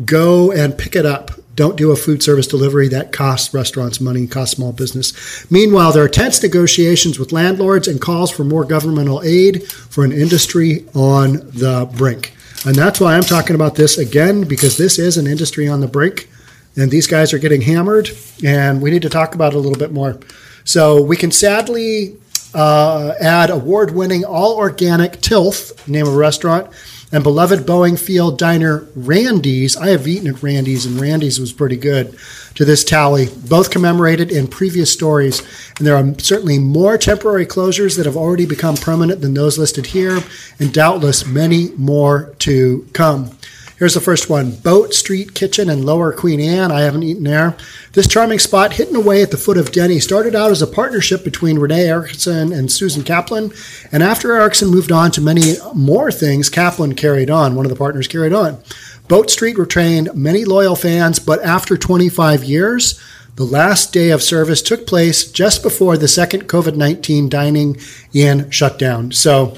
go 0.06 0.52
and 0.52 0.78
pick 0.78 0.96
it 0.96 1.06
up 1.06 1.32
don't 1.58 1.76
do 1.76 1.92
a 1.92 1.96
food 1.96 2.22
service 2.22 2.46
delivery 2.46 2.88
that 2.88 3.12
costs 3.12 3.52
restaurants 3.52 4.00
money, 4.00 4.28
costs 4.28 4.56
small 4.56 4.72
business. 4.72 5.52
Meanwhile, 5.52 5.92
there 5.92 6.04
are 6.04 6.08
tense 6.08 6.42
negotiations 6.42 7.18
with 7.18 7.32
landlords 7.32 7.88
and 7.88 8.00
calls 8.00 8.30
for 8.30 8.44
more 8.44 8.64
governmental 8.64 9.24
aid 9.24 9.64
for 9.68 10.06
an 10.06 10.12
industry 10.12 10.86
on 10.94 11.34
the 11.34 11.92
brink. 11.98 12.34
And 12.64 12.76
that's 12.76 13.00
why 13.00 13.16
I'm 13.16 13.24
talking 13.24 13.56
about 13.56 13.74
this 13.74 13.98
again, 13.98 14.44
because 14.44 14.78
this 14.78 15.00
is 15.00 15.18
an 15.18 15.26
industry 15.26 15.68
on 15.68 15.82
the 15.82 15.88
brink. 15.88 16.30
And 16.76 16.92
these 16.92 17.08
guys 17.08 17.34
are 17.34 17.40
getting 17.40 17.62
hammered, 17.62 18.12
and 18.46 18.80
we 18.80 18.92
need 18.92 19.02
to 19.02 19.10
talk 19.10 19.34
about 19.34 19.54
it 19.54 19.56
a 19.56 19.60
little 19.60 19.80
bit 19.80 19.92
more. 19.92 20.20
So 20.64 21.02
we 21.02 21.18
can 21.18 21.32
sadly 21.32 22.18
uh, 22.54 23.14
add 23.20 23.50
award 23.50 23.96
winning 23.96 24.24
all 24.24 24.58
organic 24.58 25.22
Tilth, 25.22 25.88
name 25.88 26.06
of 26.06 26.14
a 26.14 26.18
restaurant, 26.18 26.72
and 27.12 27.24
beloved 27.24 27.66
Boeing 27.66 27.98
Field 28.00 28.38
diner 28.38 28.88
Randy's. 28.96 29.78
I 29.78 29.90
have 29.90 30.08
eaten 30.08 30.28
at 30.28 30.44
Randy's, 30.44 30.86
and 30.86 31.00
Randy's 31.00 31.40
was 31.40 31.54
pretty 31.54 31.78
good 31.78 32.18
to 32.56 32.66
this 32.66 32.84
tally, 32.84 33.28
both 33.48 33.72
commemorated 33.72 34.32
in 34.32 34.48
previous 34.48 34.92
stories. 34.92 35.42
And 35.78 35.88
there 35.88 35.96
are 35.96 36.20
certainly 36.20 36.60
more 36.60 36.98
temporary 36.98 37.46
closures 37.46 37.96
that 37.96 38.06
have 38.06 38.18
already 38.18 38.46
become 38.46 38.76
permanent 38.76 39.22
than 39.22 39.34
those 39.34 39.58
listed 39.58 39.88
here, 39.88 40.20
and 40.60 40.74
doubtless 40.74 41.26
many 41.26 41.70
more 41.78 42.34
to 42.40 42.88
come. 42.94 43.37
Here's 43.78 43.94
the 43.94 44.02
first 44.02 44.28
one 44.28 44.56
Boat 44.56 44.96
Street 44.96 45.36
Kitchen 45.36 45.70
in 45.70 45.86
Lower 45.86 46.12
Queen 46.12 46.40
Anne. 46.40 46.72
I 46.72 46.82
haven't 46.82 47.04
eaten 47.04 47.26
there. 47.26 47.56
This 47.94 48.08
charming 48.08 48.40
spot, 48.40 48.74
hidden 48.74 48.96
away 48.96 49.22
at 49.22 49.30
the 49.30 49.38
foot 49.38 49.56
of 49.56 49.72
Denny, 49.72 50.00
started 50.00 50.34
out 50.34 50.50
as 50.50 50.64
a 50.64 50.68
partnership 50.68 51.24
between 51.24 51.60
Renee 51.60 51.88
Erickson 51.88 52.52
and 52.52 52.72
Susan 52.72 53.04
Kaplan. 53.04 53.54
And 53.92 54.02
after 54.02 54.34
Erickson 54.34 54.70
moved 54.70 54.92
on 54.92 55.12
to 55.12 55.22
many 55.22 55.58
more 55.76 56.12
things, 56.12 56.50
Kaplan 56.50 56.96
carried 56.96 57.30
on. 57.30 57.54
One 57.54 57.68
of 57.68 57.70
the 57.70 57.78
partners 57.78 58.08
carried 58.08 58.34
on. 58.34 58.58
Boat 59.08 59.30
Street 59.30 59.60
retained 59.60 60.10
many 60.16 60.44
loyal 60.44 60.76
fans, 60.76 61.20
but 61.20 61.44
after 61.44 61.78
25 61.78 62.44
years, 62.44 63.00
the 63.36 63.46
last 63.46 63.94
day 63.94 64.10
of 64.10 64.24
service 64.24 64.64
took 64.64 64.88
place 64.88 65.32
just 65.32 65.62
before 65.62 65.98
the 65.98 66.08
second 66.08 66.50
COVID 66.50 66.76
19 66.76 67.30
dining 67.30 67.78
in 68.12 68.50
shutdown. 68.50 69.12
So 69.12 69.56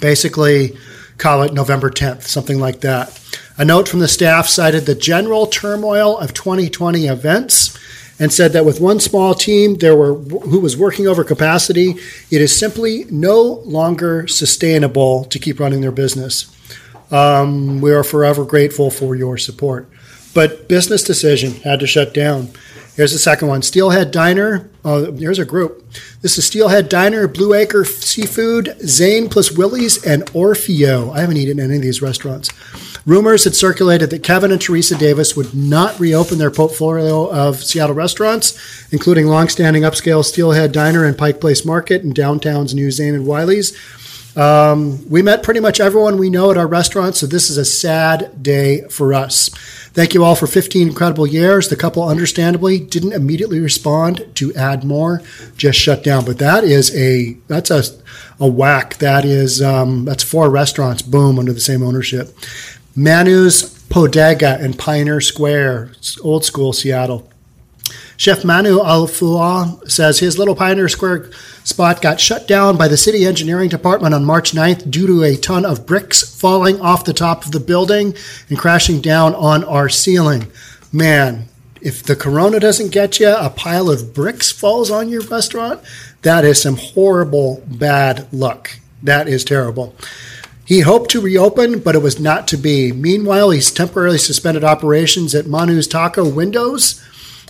basically, 0.00 0.76
call 1.18 1.42
it 1.42 1.52
November 1.52 1.90
10th, 1.90 2.22
something 2.22 2.58
like 2.58 2.80
that. 2.80 3.20
A 3.58 3.64
note 3.64 3.88
from 3.88 4.00
the 4.00 4.08
staff 4.08 4.46
cited 4.46 4.86
the 4.86 4.94
general 4.94 5.46
turmoil 5.46 6.18
of 6.18 6.34
2020 6.34 7.06
events 7.06 7.78
and 8.18 8.32
said 8.32 8.52
that 8.52 8.64
with 8.64 8.80
one 8.80 9.00
small 9.00 9.34
team 9.34 9.76
there 9.76 9.96
were 9.96 10.14
who 10.14 10.60
was 10.60 10.76
working 10.76 11.06
over 11.06 11.24
capacity, 11.24 11.96
it 12.30 12.40
is 12.40 12.58
simply 12.58 13.04
no 13.10 13.40
longer 13.64 14.26
sustainable 14.26 15.24
to 15.26 15.38
keep 15.38 15.60
running 15.60 15.80
their 15.80 15.92
business. 15.92 16.52
Um, 17.10 17.80
we 17.80 17.92
are 17.92 18.04
forever 18.04 18.44
grateful 18.44 18.90
for 18.90 19.14
your 19.14 19.38
support. 19.38 19.88
But 20.34 20.68
business 20.68 21.02
decision 21.02 21.54
had 21.62 21.80
to 21.80 21.86
shut 21.86 22.12
down. 22.12 22.50
Here's 22.96 23.12
the 23.12 23.18
second 23.18 23.48
one 23.48 23.60
Steelhead 23.60 24.10
Diner. 24.10 24.70
Oh, 24.82 25.12
here's 25.12 25.38
a 25.38 25.44
group. 25.44 25.84
This 26.22 26.38
is 26.38 26.46
Steelhead 26.46 26.88
Diner, 26.88 27.28
Blue 27.28 27.52
Acre 27.52 27.84
Seafood, 27.84 28.74
Zane 28.80 29.28
plus 29.28 29.52
Willie's, 29.52 30.02
and 30.02 30.24
Orfeo. 30.32 31.14
I 31.14 31.20
haven't 31.20 31.36
eaten 31.36 31.60
any 31.60 31.76
of 31.76 31.82
these 31.82 32.00
restaurants. 32.00 32.50
Rumors 33.04 33.44
had 33.44 33.54
circulated 33.54 34.08
that 34.10 34.22
Kevin 34.22 34.50
and 34.50 34.60
Teresa 34.60 34.96
Davis 34.96 35.36
would 35.36 35.54
not 35.54 36.00
reopen 36.00 36.38
their 36.38 36.50
portfolio 36.50 37.30
of 37.30 37.62
Seattle 37.62 37.94
restaurants, 37.94 38.58
including 38.90 39.26
longstanding 39.26 39.82
upscale 39.82 40.24
Steelhead 40.24 40.72
Diner 40.72 41.04
and 41.04 41.18
Pike 41.18 41.38
Place 41.38 41.66
Market 41.66 42.02
and 42.02 42.14
downtown's 42.14 42.74
new 42.74 42.90
Zane 42.90 43.14
and 43.14 43.26
Wiley's. 43.26 43.76
Um, 44.36 45.08
we 45.08 45.22
met 45.22 45.42
pretty 45.42 45.60
much 45.60 45.80
everyone 45.80 46.18
we 46.18 46.28
know 46.28 46.50
at 46.50 46.58
our 46.58 46.66
restaurant, 46.66 47.16
so 47.16 47.26
this 47.26 47.48
is 47.48 47.56
a 47.56 47.64
sad 47.64 48.42
day 48.42 48.82
for 48.88 49.14
us. 49.14 49.48
Thank 49.94 50.12
you 50.12 50.24
all 50.24 50.34
for 50.34 50.46
15 50.46 50.88
incredible 50.88 51.26
years. 51.26 51.68
The 51.68 51.76
couple, 51.76 52.06
understandably, 52.06 52.78
didn't 52.78 53.14
immediately 53.14 53.60
respond 53.60 54.26
to 54.34 54.54
add 54.54 54.84
more, 54.84 55.22
just 55.56 55.78
shut 55.78 56.04
down. 56.04 56.26
But 56.26 56.38
that 56.38 56.64
is 56.64 56.94
a 56.94 57.38
that's 57.48 57.70
a 57.70 57.82
a 58.38 58.46
whack. 58.46 58.98
That 58.98 59.24
is 59.24 59.62
um, 59.62 60.04
that's 60.04 60.22
four 60.22 60.50
restaurants, 60.50 61.00
boom, 61.00 61.38
under 61.38 61.54
the 61.54 61.60
same 61.60 61.82
ownership. 61.82 62.36
Manu's 62.94 63.76
Bodega 63.88 64.62
in 64.62 64.74
Pioneer 64.74 65.22
Square, 65.22 65.92
old 66.22 66.44
school 66.44 66.74
Seattle. 66.74 67.30
Chef 68.18 68.44
Manu 68.44 68.78
Alfua 68.78 69.90
says 69.90 70.18
his 70.18 70.38
little 70.38 70.54
Pioneer 70.54 70.88
Square 70.88 71.30
spot 71.66 72.00
got 72.00 72.20
shut 72.20 72.46
down 72.46 72.76
by 72.76 72.86
the 72.86 72.96
city 72.96 73.26
engineering 73.26 73.68
department 73.68 74.14
on 74.14 74.24
March 74.24 74.52
9th 74.52 74.88
due 74.88 75.06
to 75.08 75.24
a 75.24 75.36
ton 75.36 75.64
of 75.64 75.84
bricks 75.84 76.22
falling 76.22 76.80
off 76.80 77.04
the 77.04 77.12
top 77.12 77.44
of 77.44 77.50
the 77.50 77.58
building 77.58 78.14
and 78.48 78.56
crashing 78.56 79.00
down 79.00 79.34
on 79.34 79.64
our 79.64 79.88
ceiling. 79.88 80.46
Man, 80.92 81.48
if 81.80 82.04
the 82.04 82.14
corona 82.14 82.60
doesn't 82.60 82.92
get 82.92 83.18
you, 83.18 83.34
a 83.34 83.50
pile 83.50 83.90
of 83.90 84.14
bricks 84.14 84.52
falls 84.52 84.92
on 84.92 85.08
your 85.08 85.22
restaurant, 85.22 85.80
that 86.22 86.44
is 86.44 86.62
some 86.62 86.76
horrible 86.76 87.62
bad 87.66 88.32
luck. 88.32 88.78
That 89.02 89.26
is 89.26 89.44
terrible. 89.44 89.94
He 90.64 90.80
hoped 90.80 91.10
to 91.10 91.20
reopen, 91.20 91.80
but 91.80 91.96
it 91.96 92.02
was 92.02 92.20
not 92.20 92.46
to 92.48 92.56
be. 92.56 92.92
Meanwhile, 92.92 93.50
he's 93.50 93.72
temporarily 93.72 94.18
suspended 94.18 94.62
operations 94.62 95.34
at 95.34 95.46
Manu's 95.46 95.88
Taco 95.88 96.28
Windows 96.28 97.04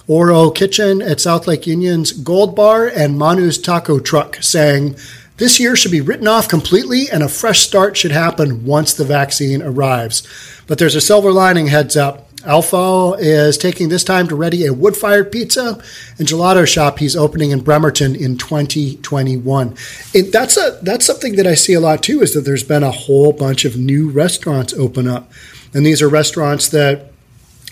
Oro 0.09 0.51
Kitchen 0.51 1.03
at 1.03 1.21
South 1.21 1.47
Lake 1.47 1.67
Union's 1.67 2.13
Gold 2.13 2.55
Bar, 2.55 2.87
and 2.87 3.19
Manu's 3.19 3.59
Taco 3.59 3.99
Truck, 3.99 4.37
saying, 4.41 4.97
This 5.39 5.59
year 5.59 5.75
should 5.75 5.91
be 5.91 6.01
written 6.01 6.29
off 6.29 6.49
completely, 6.49 7.11
and 7.11 7.23
a 7.25 7.29
fresh 7.29 7.61
start 7.61 7.97
should 7.97 8.13
happen 8.13 8.65
once 8.65 8.95
the 8.95 9.05
vaccine 9.05 9.63
arrives. 9.63 10.23
But 10.69 10.79
there's 10.79 10.95
a 10.95 11.01
silver 11.01 11.33
lining, 11.33 11.67
heads 11.67 11.97
up. 11.97 12.23
Alpha 12.45 13.17
is 13.19 13.59
taking 13.59 13.89
this 13.89 14.05
time 14.05 14.29
to 14.29 14.37
ready 14.37 14.67
a 14.67 14.73
wood 14.73 14.97
fired 14.97 15.33
pizza 15.33 15.83
and 16.19 16.29
gelato 16.29 16.65
shop 16.65 17.01
he's 17.01 17.17
opening 17.17 17.51
in 17.51 17.61
Bremerton 17.61 18.15
in 18.15 18.39
2021. 18.39 19.75
It, 20.15 20.31
that's, 20.33 20.57
a, 20.57 20.79
that's 20.83 21.05
something 21.05 21.35
that 21.35 21.47
I 21.49 21.55
see 21.55 21.75
a 21.75 21.81
lot 21.81 22.05
too, 22.05 22.23
is 22.23 22.35
that 22.35 22.43
there's 22.43 22.63
been 22.63 22.85
a 22.85 22.93
whole 22.93 23.33
bunch 23.33 23.65
of 23.65 23.77
new 23.77 24.09
restaurants 24.09 24.73
open 24.75 25.09
up. 25.09 25.33
And 25.75 25.85
these 25.85 26.01
are 26.01 26.09
restaurants 26.09 26.69
that 26.69 27.11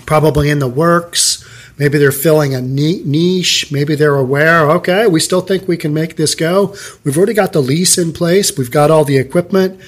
probably 0.06 0.50
in 0.50 0.58
the 0.58 0.68
works 0.68 1.44
Maybe 1.76 1.98
they're 1.98 2.12
filling 2.12 2.54
a 2.54 2.60
niche. 2.60 3.72
Maybe 3.72 3.94
they're 3.94 4.14
aware, 4.14 4.70
okay, 4.70 5.06
we 5.06 5.20
still 5.20 5.40
think 5.40 5.66
we 5.66 5.76
can 5.76 5.92
make 5.92 6.16
this 6.16 6.34
go. 6.34 6.74
We've 7.02 7.16
already 7.16 7.34
got 7.34 7.52
the 7.52 7.62
lease 7.62 7.98
in 7.98 8.12
place, 8.12 8.56
we've 8.56 8.70
got 8.70 8.90
all 8.90 9.04
the 9.04 9.18
equipment. 9.18 9.80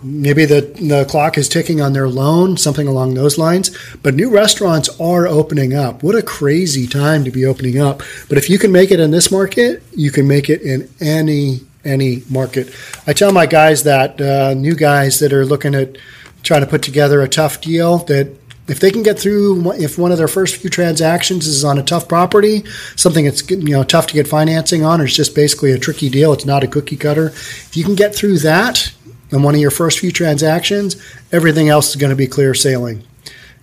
Maybe 0.00 0.44
the, 0.44 0.60
the 0.60 1.06
clock 1.06 1.36
is 1.36 1.48
ticking 1.48 1.80
on 1.80 1.92
their 1.92 2.08
loan, 2.08 2.56
something 2.56 2.86
along 2.86 3.14
those 3.14 3.36
lines. 3.36 3.76
But 4.00 4.14
new 4.14 4.30
restaurants 4.30 4.88
are 5.00 5.26
opening 5.26 5.74
up. 5.74 6.04
What 6.04 6.14
a 6.14 6.22
crazy 6.22 6.86
time 6.86 7.24
to 7.24 7.32
be 7.32 7.44
opening 7.44 7.80
up. 7.80 8.02
But 8.28 8.38
if 8.38 8.48
you 8.48 8.60
can 8.60 8.70
make 8.70 8.92
it 8.92 9.00
in 9.00 9.10
this 9.10 9.32
market, 9.32 9.82
you 9.92 10.12
can 10.12 10.28
make 10.28 10.48
it 10.48 10.62
in 10.62 10.88
any 11.00 11.60
any 11.84 12.22
market. 12.28 12.72
I 13.06 13.12
tell 13.12 13.32
my 13.32 13.46
guys 13.46 13.84
that 13.84 14.20
uh, 14.20 14.54
new 14.54 14.74
guys 14.74 15.18
that 15.20 15.32
are 15.32 15.46
looking 15.46 15.74
at 15.74 15.96
trying 16.44 16.60
to 16.60 16.66
put 16.66 16.82
together 16.82 17.20
a 17.22 17.28
tough 17.28 17.60
deal 17.60 17.98
that 17.98 18.36
if 18.68 18.80
they 18.80 18.90
can 18.90 19.02
get 19.02 19.18
through 19.18 19.72
if 19.72 19.98
one 19.98 20.12
of 20.12 20.18
their 20.18 20.28
first 20.28 20.56
few 20.56 20.70
transactions 20.70 21.46
is 21.46 21.64
on 21.64 21.78
a 21.78 21.82
tough 21.82 22.08
property 22.08 22.64
something 22.96 23.24
that's 23.24 23.48
you 23.50 23.70
know 23.70 23.82
tough 23.82 24.06
to 24.06 24.14
get 24.14 24.28
financing 24.28 24.84
on 24.84 25.00
or 25.00 25.04
it's 25.04 25.16
just 25.16 25.34
basically 25.34 25.72
a 25.72 25.78
tricky 25.78 26.08
deal 26.08 26.32
it's 26.32 26.44
not 26.44 26.64
a 26.64 26.68
cookie 26.68 26.96
cutter 26.96 27.28
if 27.28 27.76
you 27.76 27.84
can 27.84 27.94
get 27.94 28.14
through 28.14 28.38
that 28.38 28.92
in 29.30 29.42
one 29.42 29.54
of 29.54 29.60
your 29.60 29.70
first 29.70 29.98
few 29.98 30.12
transactions 30.12 30.96
everything 31.32 31.68
else 31.68 31.90
is 31.90 31.96
going 31.96 32.10
to 32.10 32.16
be 32.16 32.26
clear 32.26 32.54
sailing. 32.54 33.02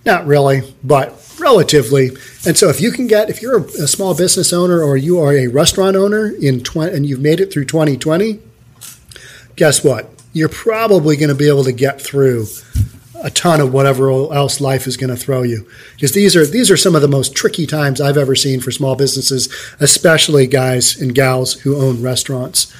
Not 0.04 0.26
really 0.26 0.74
but 0.84 1.22
relatively. 1.38 2.10
And 2.46 2.56
so 2.56 2.68
if 2.68 2.80
you 2.80 2.90
can 2.90 3.06
get 3.06 3.30
if 3.30 3.42
you're 3.42 3.64
a 3.64 3.88
small 3.88 4.16
business 4.16 4.52
owner 4.52 4.82
or 4.82 4.96
you 4.96 5.20
are 5.20 5.32
a 5.32 5.48
restaurant 5.48 5.96
owner 5.96 6.28
in 6.28 6.62
20 6.62 6.94
and 6.94 7.06
you've 7.06 7.20
made 7.20 7.40
it 7.40 7.52
through 7.52 7.66
2020 7.66 8.40
guess 9.56 9.82
what? 9.82 10.10
You're 10.32 10.50
probably 10.50 11.16
going 11.16 11.30
to 11.30 11.34
be 11.34 11.48
able 11.48 11.64
to 11.64 11.72
get 11.72 12.00
through 12.00 12.46
a 13.22 13.30
ton 13.30 13.60
of 13.60 13.72
whatever 13.72 14.10
else 14.10 14.60
life 14.60 14.86
is 14.86 14.96
going 14.96 15.10
to 15.10 15.16
throw 15.16 15.42
you. 15.42 15.66
Because 15.94 16.12
these 16.12 16.36
are 16.36 16.46
these 16.46 16.70
are 16.70 16.76
some 16.76 16.94
of 16.94 17.02
the 17.02 17.08
most 17.08 17.34
tricky 17.34 17.66
times 17.66 18.00
I've 18.00 18.16
ever 18.16 18.34
seen 18.34 18.60
for 18.60 18.70
small 18.70 18.96
businesses, 18.96 19.48
especially 19.80 20.46
guys 20.46 21.00
and 21.00 21.14
gals 21.14 21.54
who 21.60 21.76
own 21.76 22.02
restaurants. 22.02 22.72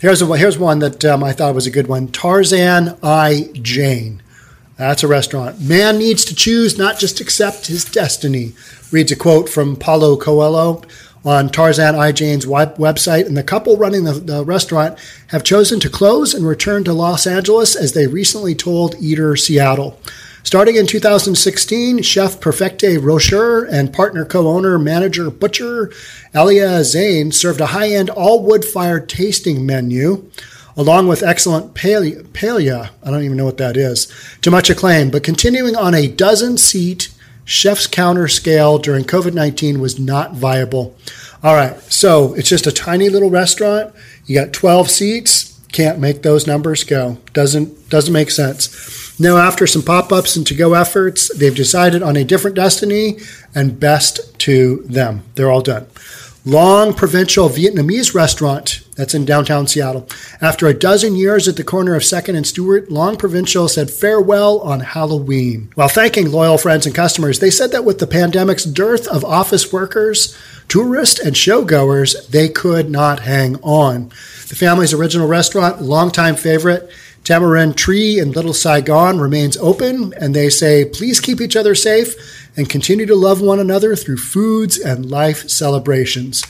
Here's 0.00 0.22
a, 0.22 0.36
here's 0.36 0.58
one 0.58 0.78
that 0.78 1.04
um, 1.04 1.22
I 1.22 1.32
thought 1.32 1.54
was 1.54 1.66
a 1.66 1.70
good 1.70 1.86
one. 1.86 2.08
Tarsan 2.08 2.98
i 3.02 3.50
Jane. 3.52 4.22
That's 4.78 5.02
a 5.02 5.08
restaurant. 5.08 5.60
Man 5.60 5.98
needs 5.98 6.24
to 6.24 6.34
choose, 6.34 6.78
not 6.78 6.98
just 6.98 7.20
accept 7.20 7.66
his 7.66 7.84
destiny. 7.84 8.54
Reads 8.90 9.12
a 9.12 9.16
quote 9.16 9.50
from 9.50 9.76
Paulo 9.76 10.16
Coelho 10.16 10.82
on 11.24 11.48
Tarsan 11.48 11.98
i 11.98 12.12
Jane's 12.12 12.46
website, 12.46 13.26
and 13.26 13.36
the 13.36 13.42
couple 13.42 13.76
running 13.76 14.04
the, 14.04 14.12
the, 14.12 14.44
restaurant 14.44 14.98
have 15.28 15.44
chosen 15.44 15.78
to 15.80 15.90
close 15.90 16.32
and 16.32 16.46
return 16.46 16.84
to 16.84 16.92
Los 16.92 17.26
Angeles 17.26 17.76
as 17.76 17.92
they 17.92 18.06
recently 18.06 18.54
told 18.54 18.94
Eater 19.00 19.36
Seattle. 19.36 20.00
Starting 20.42 20.76
in 20.76 20.86
2016, 20.86 22.02
chef 22.02 22.40
Perfecte 22.40 22.98
Rocher 22.98 23.64
and 23.64 23.92
partner 23.92 24.24
co-owner 24.24 24.78
manager 24.78 25.30
butcher 25.30 25.92
Elia 26.32 26.82
Zane 26.82 27.30
served 27.30 27.60
a 27.60 27.66
high-end 27.66 28.08
all-wood 28.08 28.64
fired 28.64 29.08
tasting 29.08 29.66
menu 29.66 30.30
along 30.76 31.08
with 31.08 31.22
excellent 31.22 31.74
palea, 31.74 32.90
I 33.02 33.10
don't 33.10 33.22
even 33.22 33.36
know 33.36 33.44
what 33.44 33.58
that 33.58 33.76
is, 33.76 34.10
to 34.40 34.50
much 34.50 34.70
acclaim, 34.70 35.10
but 35.10 35.22
continuing 35.22 35.76
on 35.76 35.94
a 35.94 36.08
dozen 36.08 36.56
seat 36.56 37.10
chef's 37.50 37.88
counter 37.88 38.28
scale 38.28 38.78
during 38.78 39.04
COVID 39.04 39.34
19 39.34 39.80
was 39.80 39.98
not 39.98 40.34
viable. 40.34 40.96
All 41.42 41.54
right, 41.54 41.76
so 41.92 42.34
it's 42.34 42.48
just 42.48 42.66
a 42.66 42.72
tiny 42.72 43.08
little 43.08 43.30
restaurant. 43.30 43.92
You 44.26 44.36
got 44.36 44.52
12 44.52 44.88
seats. 44.90 45.60
Can't 45.72 45.98
make 45.98 46.22
those 46.22 46.46
numbers 46.46 46.84
go. 46.84 47.18
Doesn't 47.32 47.90
doesn't 47.90 48.12
make 48.12 48.30
sense. 48.30 49.18
Now, 49.20 49.36
after 49.36 49.66
some 49.66 49.82
pop-ups 49.82 50.34
and 50.36 50.46
to-go 50.46 50.72
efforts, 50.74 51.36
they've 51.36 51.54
decided 51.54 52.02
on 52.02 52.16
a 52.16 52.24
different 52.24 52.56
destiny, 52.56 53.18
and 53.54 53.78
best 53.78 54.38
to 54.40 54.82
them. 54.88 55.24
They're 55.34 55.50
all 55.50 55.60
done. 55.60 55.86
Long 56.46 56.94
Provincial 56.94 57.50
Vietnamese 57.50 58.14
restaurant 58.14 58.80
that's 58.96 59.14
in 59.14 59.26
downtown 59.26 59.66
Seattle. 59.66 60.08
After 60.40 60.66
a 60.66 60.72
dozen 60.72 61.14
years 61.14 61.46
at 61.46 61.56
the 61.56 61.64
corner 61.64 61.94
of 61.94 62.02
2nd 62.02 62.34
and 62.34 62.46
Stewart, 62.46 62.90
Long 62.90 63.18
Provincial 63.18 63.68
said 63.68 63.90
farewell 63.90 64.60
on 64.60 64.80
Halloween. 64.80 65.70
While 65.74 65.88
thanking 65.88 66.32
loyal 66.32 66.56
friends 66.56 66.86
and 66.86 66.94
customers, 66.94 67.40
they 67.40 67.50
said 67.50 67.72
that 67.72 67.84
with 67.84 67.98
the 67.98 68.06
pandemic's 68.06 68.64
dearth 68.64 69.06
of 69.08 69.22
office 69.22 69.70
workers, 69.70 70.34
tourists, 70.66 71.20
and 71.20 71.36
showgoers, 71.36 72.26
they 72.28 72.48
could 72.48 72.88
not 72.88 73.20
hang 73.20 73.56
on. 73.56 74.08
The 74.48 74.56
family's 74.56 74.94
original 74.94 75.28
restaurant, 75.28 75.82
longtime 75.82 76.36
favorite, 76.36 76.90
Tamarind 77.24 77.76
Tree 77.76 78.18
in 78.18 78.32
Little 78.32 78.54
Saigon 78.54 79.20
remains 79.20 79.56
open, 79.58 80.14
and 80.14 80.34
they 80.34 80.48
say, 80.48 80.84
please 80.84 81.20
keep 81.20 81.40
each 81.40 81.56
other 81.56 81.74
safe 81.74 82.14
and 82.56 82.68
continue 82.68 83.06
to 83.06 83.14
love 83.14 83.40
one 83.40 83.60
another 83.60 83.94
through 83.94 84.16
foods 84.16 84.78
and 84.78 85.10
life 85.10 85.48
celebrations. 85.48 86.44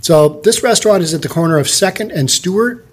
So, 0.00 0.40
this 0.44 0.62
restaurant 0.62 1.02
is 1.02 1.14
at 1.14 1.22
the 1.22 1.28
corner 1.28 1.58
of 1.58 1.66
2nd 1.66 2.14
and 2.14 2.30
Stewart, 2.30 2.86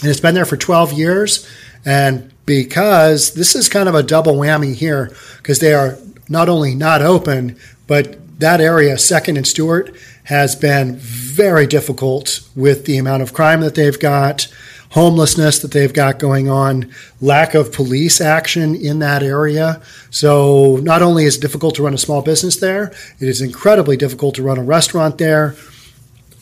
and 0.00 0.10
it's 0.10 0.20
been 0.20 0.34
there 0.34 0.44
for 0.44 0.56
12 0.56 0.92
years. 0.92 1.48
And 1.84 2.32
because 2.46 3.34
this 3.34 3.54
is 3.54 3.68
kind 3.68 3.88
of 3.88 3.94
a 3.94 4.02
double 4.02 4.34
whammy 4.34 4.74
here, 4.74 5.14
because 5.38 5.60
they 5.60 5.74
are 5.74 5.98
not 6.28 6.48
only 6.48 6.74
not 6.74 7.02
open, 7.02 7.56
but 7.86 8.16
that 8.38 8.60
area, 8.60 8.94
2nd 8.94 9.36
and 9.36 9.46
Stewart, 9.46 9.94
has 10.24 10.56
been 10.56 10.96
very 10.96 11.66
difficult 11.66 12.40
with 12.54 12.86
the 12.86 12.96
amount 12.98 13.22
of 13.22 13.34
crime 13.34 13.60
that 13.60 13.74
they've 13.74 13.98
got 13.98 14.46
homelessness 14.90 15.60
that 15.60 15.70
they've 15.70 15.92
got 15.92 16.18
going 16.18 16.48
on, 16.48 16.92
lack 17.20 17.54
of 17.54 17.72
police 17.72 18.20
action 18.20 18.74
in 18.74 18.98
that 18.98 19.22
area. 19.22 19.80
So 20.10 20.76
not 20.82 21.00
only 21.00 21.24
is 21.24 21.36
it 21.36 21.40
difficult 21.40 21.76
to 21.76 21.82
run 21.84 21.94
a 21.94 21.98
small 21.98 22.22
business 22.22 22.56
there, 22.56 22.92
it 23.20 23.28
is 23.28 23.40
incredibly 23.40 23.96
difficult 23.96 24.34
to 24.34 24.42
run 24.42 24.58
a 24.58 24.64
restaurant 24.64 25.18
there. 25.18 25.54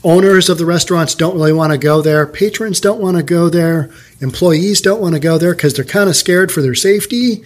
owners 0.04 0.48
of 0.48 0.58
the 0.58 0.66
restaurants 0.66 1.14
don't 1.14 1.34
really 1.34 1.52
want 1.52 1.72
to 1.72 1.78
go 1.78 2.00
there. 2.00 2.26
Patrons 2.26 2.80
don't 2.80 3.00
want 3.00 3.16
to 3.16 3.22
go 3.22 3.48
there. 3.48 3.90
Employees 4.20 4.80
don't 4.80 5.00
want 5.00 5.14
to 5.14 5.20
go 5.20 5.38
there 5.38 5.54
because 5.54 5.74
they're 5.74 5.84
kind 5.84 6.08
of 6.08 6.16
scared 6.16 6.52
for 6.52 6.62
their 6.62 6.74
safety. 6.74 7.42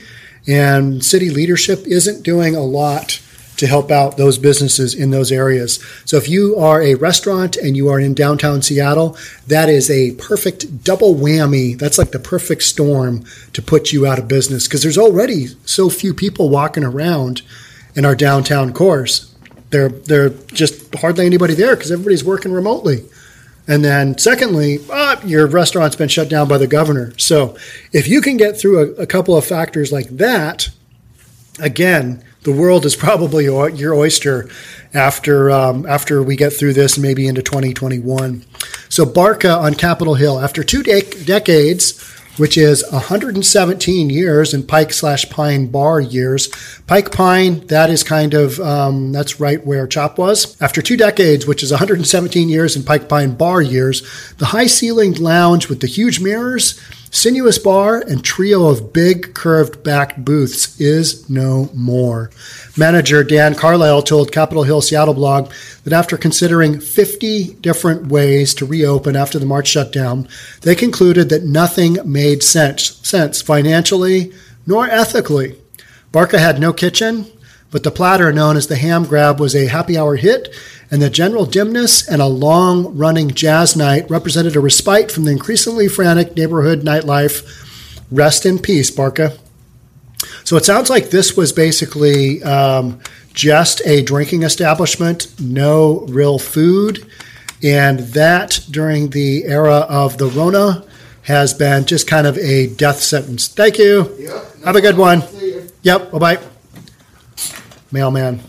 And 0.46 1.04
city 1.04 1.30
leadership 1.30 1.86
isn't 1.86 2.22
doing 2.22 2.54
a 2.54 2.62
lot 2.62 3.20
to 3.56 3.66
help 3.66 3.90
out 3.90 4.16
those 4.16 4.38
businesses 4.38 4.94
in 4.94 5.10
those 5.10 5.30
areas. 5.30 5.82
So 6.04 6.16
if 6.16 6.28
you 6.28 6.56
are 6.56 6.82
a 6.82 6.94
restaurant 6.94 7.56
and 7.56 7.76
you 7.76 7.88
are 7.88 8.00
in 8.00 8.14
downtown 8.14 8.62
Seattle, 8.62 9.16
that 9.46 9.68
is 9.68 9.90
a 9.90 10.12
perfect 10.12 10.84
double 10.84 11.14
whammy. 11.14 11.78
That's 11.78 11.98
like 11.98 12.12
the 12.12 12.18
perfect 12.18 12.62
storm 12.62 13.24
to 13.52 13.62
put 13.62 13.92
you 13.92 14.06
out 14.06 14.18
of 14.18 14.28
business 14.28 14.66
because 14.66 14.82
there's 14.82 14.98
already 14.98 15.48
so 15.64 15.90
few 15.90 16.14
people 16.14 16.48
walking 16.48 16.84
around 16.84 17.42
in 17.94 18.04
our 18.04 18.16
downtown 18.16 18.72
cores. 18.72 19.34
There, 19.70 19.88
there 19.88 20.30
just 20.30 20.94
hardly 20.96 21.24
anybody 21.24 21.54
there 21.54 21.76
because 21.76 21.92
everybody's 21.92 22.24
working 22.24 22.52
remotely. 22.52 23.04
And 23.68 23.84
then, 23.84 24.18
secondly, 24.18 24.80
ah, 24.90 25.20
your 25.24 25.46
restaurant's 25.46 25.94
been 25.94 26.08
shut 26.08 26.28
down 26.28 26.48
by 26.48 26.58
the 26.58 26.66
governor. 26.66 27.16
So, 27.16 27.56
if 27.92 28.08
you 28.08 28.20
can 28.20 28.36
get 28.36 28.58
through 28.58 28.80
a, 28.80 29.02
a 29.02 29.06
couple 29.06 29.36
of 29.36 29.46
factors 29.46 29.92
like 29.92 30.08
that, 30.08 30.68
again, 31.60 32.24
the 32.42 32.52
world 32.52 32.84
is 32.84 32.96
probably 32.96 33.44
your 33.44 33.94
oyster 33.94 34.48
after 34.94 35.50
um, 35.50 35.86
after 35.86 36.22
we 36.22 36.36
get 36.36 36.52
through 36.52 36.74
this, 36.74 36.98
maybe 36.98 37.26
into 37.26 37.42
2021. 37.42 38.44
So, 38.88 39.06
Barca 39.06 39.50
on 39.50 39.74
Capitol 39.74 40.14
Hill, 40.14 40.40
after 40.40 40.62
two 40.62 40.82
de- 40.82 41.24
decades 41.24 42.00
which 42.36 42.56
is 42.56 42.82
117 42.90 44.10
years 44.10 44.54
in 44.54 44.62
Pike 44.62 44.92
slash 44.92 45.28
Pine 45.28 45.66
Bar 45.66 46.00
years. 46.00 46.48
Pike 46.86 47.12
Pine, 47.12 47.66
that 47.66 47.90
is 47.90 48.02
kind 48.02 48.34
of, 48.34 48.58
um, 48.60 49.12
that's 49.12 49.38
right 49.38 49.64
where 49.66 49.86
Chop 49.86 50.18
was. 50.18 50.60
After 50.60 50.80
two 50.80 50.96
decades, 50.96 51.46
which 51.46 51.62
is 51.62 51.70
117 51.70 52.48
years 52.48 52.76
in 52.76 52.84
Pike 52.84 53.08
Pine 53.08 53.34
Bar 53.34 53.60
years, 53.62 54.02
the 54.38 54.46
high 54.46 54.66
ceilinged 54.66 55.20
lounge 55.20 55.68
with 55.68 55.80
the 55.80 55.86
huge 55.86 56.20
mirrors 56.20 56.80
Sinuous 57.12 57.62
bar 57.62 58.02
and 58.08 58.24
trio 58.24 58.68
of 58.68 58.94
big 58.94 59.34
curved 59.34 59.84
back 59.84 60.16
booths 60.16 60.80
is 60.80 61.28
no 61.28 61.68
more. 61.74 62.30
Manager 62.74 63.22
Dan 63.22 63.54
Carlisle 63.54 64.00
told 64.04 64.32
Capitol 64.32 64.62
Hill 64.62 64.80
Seattle 64.80 65.12
blog 65.12 65.52
that 65.84 65.92
after 65.92 66.16
considering 66.16 66.80
50 66.80 67.52
different 67.60 68.06
ways 68.06 68.54
to 68.54 68.64
reopen 68.64 69.14
after 69.14 69.38
the 69.38 69.44
March 69.44 69.68
shutdown, 69.68 70.26
they 70.62 70.74
concluded 70.74 71.28
that 71.28 71.44
nothing 71.44 71.98
made 72.10 72.42
sense, 72.42 72.96
sense 73.06 73.42
financially 73.42 74.32
nor 74.66 74.88
ethically. 74.88 75.54
Barca 76.12 76.38
had 76.38 76.58
no 76.58 76.72
kitchen, 76.72 77.26
but 77.72 77.82
the 77.82 77.90
platter 77.90 78.32
known 78.32 78.56
as 78.56 78.68
the 78.68 78.76
ham 78.76 79.04
grab 79.04 79.40
was 79.40 79.56
a 79.56 79.66
happy 79.66 79.98
hour 79.98 80.14
hit 80.14 80.54
and 80.90 81.00
the 81.00 81.10
general 81.10 81.46
dimness 81.46 82.06
and 82.06 82.20
a 82.20 82.26
long 82.26 82.96
running 82.96 83.30
jazz 83.30 83.74
night 83.74 84.08
represented 84.10 84.54
a 84.54 84.60
respite 84.60 85.10
from 85.10 85.24
the 85.24 85.32
increasingly 85.32 85.88
frantic 85.88 86.36
neighborhood 86.36 86.82
nightlife. 86.82 87.42
Rest 88.10 88.44
in 88.44 88.58
peace, 88.58 88.90
Barca. 88.90 89.32
So 90.44 90.56
it 90.56 90.66
sounds 90.66 90.90
like 90.90 91.08
this 91.08 91.34
was 91.34 91.50
basically 91.50 92.42
um, 92.42 93.00
just 93.32 93.80
a 93.86 94.02
drinking 94.02 94.42
establishment, 94.42 95.34
no 95.40 96.00
real 96.08 96.38
food. 96.38 97.06
And 97.62 98.00
that 98.00 98.60
during 98.70 99.10
the 99.10 99.44
era 99.44 99.86
of 99.88 100.18
the 100.18 100.26
Rona 100.26 100.84
has 101.22 101.54
been 101.54 101.86
just 101.86 102.06
kind 102.06 102.26
of 102.26 102.36
a 102.36 102.66
death 102.74 103.00
sentence. 103.00 103.48
Thank 103.48 103.78
you. 103.78 104.14
Yep, 104.18 104.64
Have 104.64 104.76
a 104.76 104.80
good 104.82 104.98
one. 104.98 105.22
Yep. 105.82 106.10
Bye 106.10 106.18
bye. 106.18 106.51
Mailman. 107.92 108.40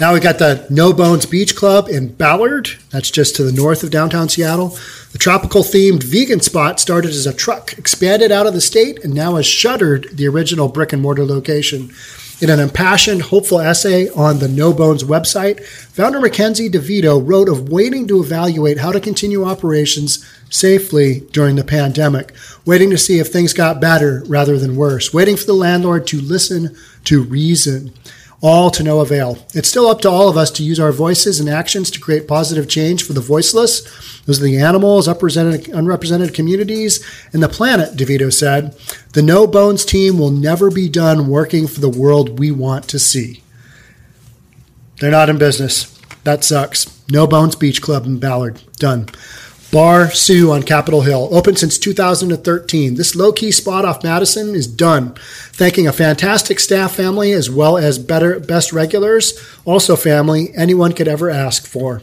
Now 0.00 0.14
we 0.14 0.20
got 0.20 0.38
the 0.38 0.64
No 0.70 0.92
Bones 0.92 1.26
Beach 1.26 1.56
Club 1.56 1.88
in 1.88 2.14
Ballard. 2.14 2.70
That's 2.90 3.10
just 3.10 3.34
to 3.36 3.42
the 3.42 3.52
north 3.52 3.82
of 3.82 3.90
downtown 3.90 4.28
Seattle. 4.28 4.78
The 5.10 5.18
tropical 5.18 5.62
themed 5.62 6.04
vegan 6.04 6.40
spot 6.40 6.78
started 6.78 7.10
as 7.10 7.26
a 7.26 7.34
truck, 7.34 7.76
expanded 7.76 8.30
out 8.30 8.46
of 8.46 8.54
the 8.54 8.60
state, 8.60 9.02
and 9.02 9.12
now 9.12 9.34
has 9.34 9.46
shuttered 9.46 10.08
the 10.12 10.28
original 10.28 10.68
brick 10.68 10.92
and 10.92 11.02
mortar 11.02 11.24
location. 11.24 11.92
In 12.40 12.50
an 12.50 12.60
impassioned, 12.60 13.22
hopeful 13.22 13.58
essay 13.58 14.08
on 14.10 14.38
the 14.38 14.46
No 14.46 14.72
Bones 14.72 15.02
website, 15.02 15.64
founder 15.64 16.20
Mackenzie 16.20 16.70
DeVito 16.70 17.20
wrote 17.20 17.48
of 17.48 17.68
waiting 17.68 18.06
to 18.06 18.22
evaluate 18.22 18.78
how 18.78 18.92
to 18.92 19.00
continue 19.00 19.44
operations 19.44 20.24
safely 20.48 21.26
during 21.32 21.56
the 21.56 21.64
pandemic, 21.64 22.32
waiting 22.64 22.90
to 22.90 22.98
see 22.98 23.18
if 23.18 23.26
things 23.26 23.52
got 23.52 23.80
better 23.80 24.22
rather 24.28 24.56
than 24.56 24.76
worse, 24.76 25.12
waiting 25.12 25.36
for 25.36 25.46
the 25.46 25.52
landlord 25.52 26.06
to 26.06 26.20
listen 26.20 26.76
to 27.02 27.24
reason 27.24 27.92
all 28.40 28.70
to 28.70 28.82
no 28.82 29.00
avail. 29.00 29.38
It's 29.54 29.68
still 29.68 29.88
up 29.88 30.00
to 30.02 30.10
all 30.10 30.28
of 30.28 30.36
us 30.36 30.50
to 30.52 30.62
use 30.62 30.78
our 30.78 30.92
voices 30.92 31.40
and 31.40 31.48
actions 31.48 31.90
to 31.90 32.00
create 32.00 32.28
positive 32.28 32.68
change 32.68 33.04
for 33.04 33.12
the 33.12 33.20
voiceless. 33.20 33.82
Those 34.26 34.40
are 34.40 34.44
the 34.44 34.58
animals, 34.58 35.08
unrepresented, 35.08 36.34
communities, 36.34 37.04
and 37.32 37.42
the 37.42 37.48
planet, 37.48 37.96
DeVito 37.96 38.32
said. 38.32 38.76
The 39.12 39.22
No 39.22 39.46
Bones 39.46 39.84
team 39.84 40.18
will 40.18 40.30
never 40.30 40.70
be 40.70 40.88
done 40.88 41.28
working 41.28 41.66
for 41.66 41.80
the 41.80 41.88
world 41.88 42.38
we 42.38 42.50
want 42.50 42.88
to 42.88 42.98
see. 42.98 43.42
They're 45.00 45.10
not 45.10 45.30
in 45.30 45.38
business. 45.38 45.98
That 46.24 46.44
sucks. 46.44 47.02
No 47.10 47.26
Bones 47.26 47.56
Beach 47.56 47.80
Club 47.80 48.04
in 48.04 48.18
Ballard. 48.18 48.60
Done. 48.76 49.08
Bar 49.70 50.10
Sue 50.12 50.50
on 50.50 50.62
Capitol 50.62 51.02
Hill, 51.02 51.28
open 51.30 51.54
since 51.54 51.76
2013. 51.76 52.94
This 52.94 53.14
low 53.14 53.32
key 53.32 53.52
spot 53.52 53.84
off 53.84 54.02
Madison 54.02 54.54
is 54.54 54.66
done. 54.66 55.14
Thanking 55.52 55.86
a 55.86 55.92
fantastic 55.92 56.58
staff 56.58 56.94
family 56.94 57.32
as 57.32 57.50
well 57.50 57.76
as 57.76 57.98
better 57.98 58.40
best 58.40 58.72
regulars, 58.72 59.38
also 59.66 59.94
family 59.94 60.54
anyone 60.56 60.94
could 60.94 61.06
ever 61.06 61.28
ask 61.28 61.66
for. 61.66 62.00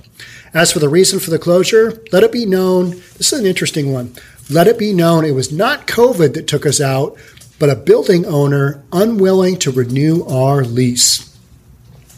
As 0.54 0.72
for 0.72 0.78
the 0.78 0.90
reason 0.90 1.20
for 1.20 1.32
the 1.32 1.40
closure, 1.40 2.04
let 2.12 2.22
it 2.22 2.32
be 2.32 2.46
known 2.46 2.92
this 3.18 3.34
is 3.34 3.40
an 3.40 3.48
interesting 3.48 3.92
one. 3.92 4.14
Let 4.48 4.68
it 4.68 4.78
be 4.78 4.94
known 4.94 5.26
it 5.26 5.32
was 5.32 5.52
not 5.52 5.88
COVID 5.88 6.36
that 6.36 6.48
took 6.48 6.68
us 6.68 6.80
out, 6.80 7.18
but 7.58 7.72
a 7.72 7.76
building 7.76 8.28
owner 8.28 8.84
unwilling 8.92 9.58
to 9.58 9.72
renew 9.72 10.24
our 10.28 10.64
lease. 10.64 11.36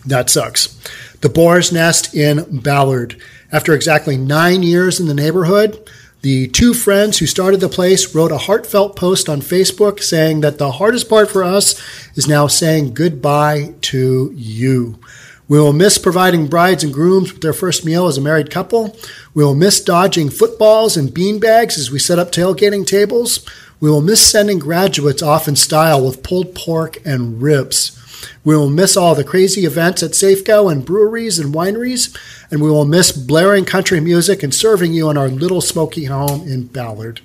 That 0.06 0.30
sucks. 0.30 0.78
The 1.22 1.30
Boar's 1.30 1.72
Nest 1.72 2.14
in 2.14 2.60
Ballard. 2.60 3.22
After 3.52 3.74
exactly 3.74 4.18
nine 4.18 4.62
years 4.62 5.00
in 5.00 5.08
the 5.08 5.14
neighborhood, 5.14 5.90
the 6.22 6.48
two 6.48 6.74
friends 6.74 7.20
who 7.20 7.26
started 7.26 7.62
the 7.62 7.70
place 7.70 8.14
wrote 8.14 8.32
a 8.32 8.38
heartfelt 8.38 8.96
post 8.96 9.30
on 9.30 9.40
Facebook 9.40 10.02
saying 10.02 10.42
that 10.42 10.58
the 10.58 10.74
hardest 10.74 11.08
part 11.08 11.30
for 11.30 11.44
us 11.44 11.82
is 12.18 12.28
now 12.28 12.48
saying 12.48 12.94
goodbye 12.94 13.74
to 13.82 14.34
you. 14.36 15.00
We 15.48 15.60
will 15.60 15.72
miss 15.72 15.98
providing 15.98 16.48
brides 16.48 16.84
and 16.84 16.94
grooms 16.94 17.32
with 17.32 17.42
their 17.42 17.54
first 17.54 17.86
meal 17.86 18.08
as 18.08 18.18
a 18.18 18.22
married 18.22 18.52
couple. 18.52 18.98
We 19.34 19.46
will 19.46 19.56
miss 19.56 19.80
dodging 19.80 20.30
footballs 20.30 20.98
and 20.98 21.10
beanbags 21.10 21.78
as 21.78 21.90
we 21.90 22.00
set 22.00 22.20
up 22.20 22.34
tailgating 22.34 22.86
tables. 22.86 23.46
We 23.80 23.90
will 23.90 24.02
miss 24.02 24.26
sending 24.30 24.60
graduates 24.60 25.22
off 25.22 25.48
in 25.48 25.56
style 25.56 26.06
with 26.06 26.24
pulled 26.24 26.54
pork 26.54 26.98
and 27.06 27.42
ribs. 27.42 27.97
We 28.44 28.56
will 28.56 28.70
miss 28.70 28.96
all 28.96 29.16
the 29.16 29.24
crazy 29.24 29.66
events 29.66 30.04
at 30.04 30.12
Safeco 30.12 30.72
and 30.72 30.86
breweries 30.86 31.40
and 31.40 31.54
wineries, 31.54 32.18
and 32.50 32.62
we 32.62 32.70
will 32.70 32.86
miss 32.86 33.12
blaring 33.12 33.66
country 33.66 34.00
music 34.00 34.44
and 34.44 34.54
serving 34.54 34.94
you 34.94 35.10
in 35.10 35.18
our 35.18 35.28
little 35.28 35.62
smoky 35.62 36.06
home 36.06 36.48
in 36.48 36.68
Ballard. 36.68 37.22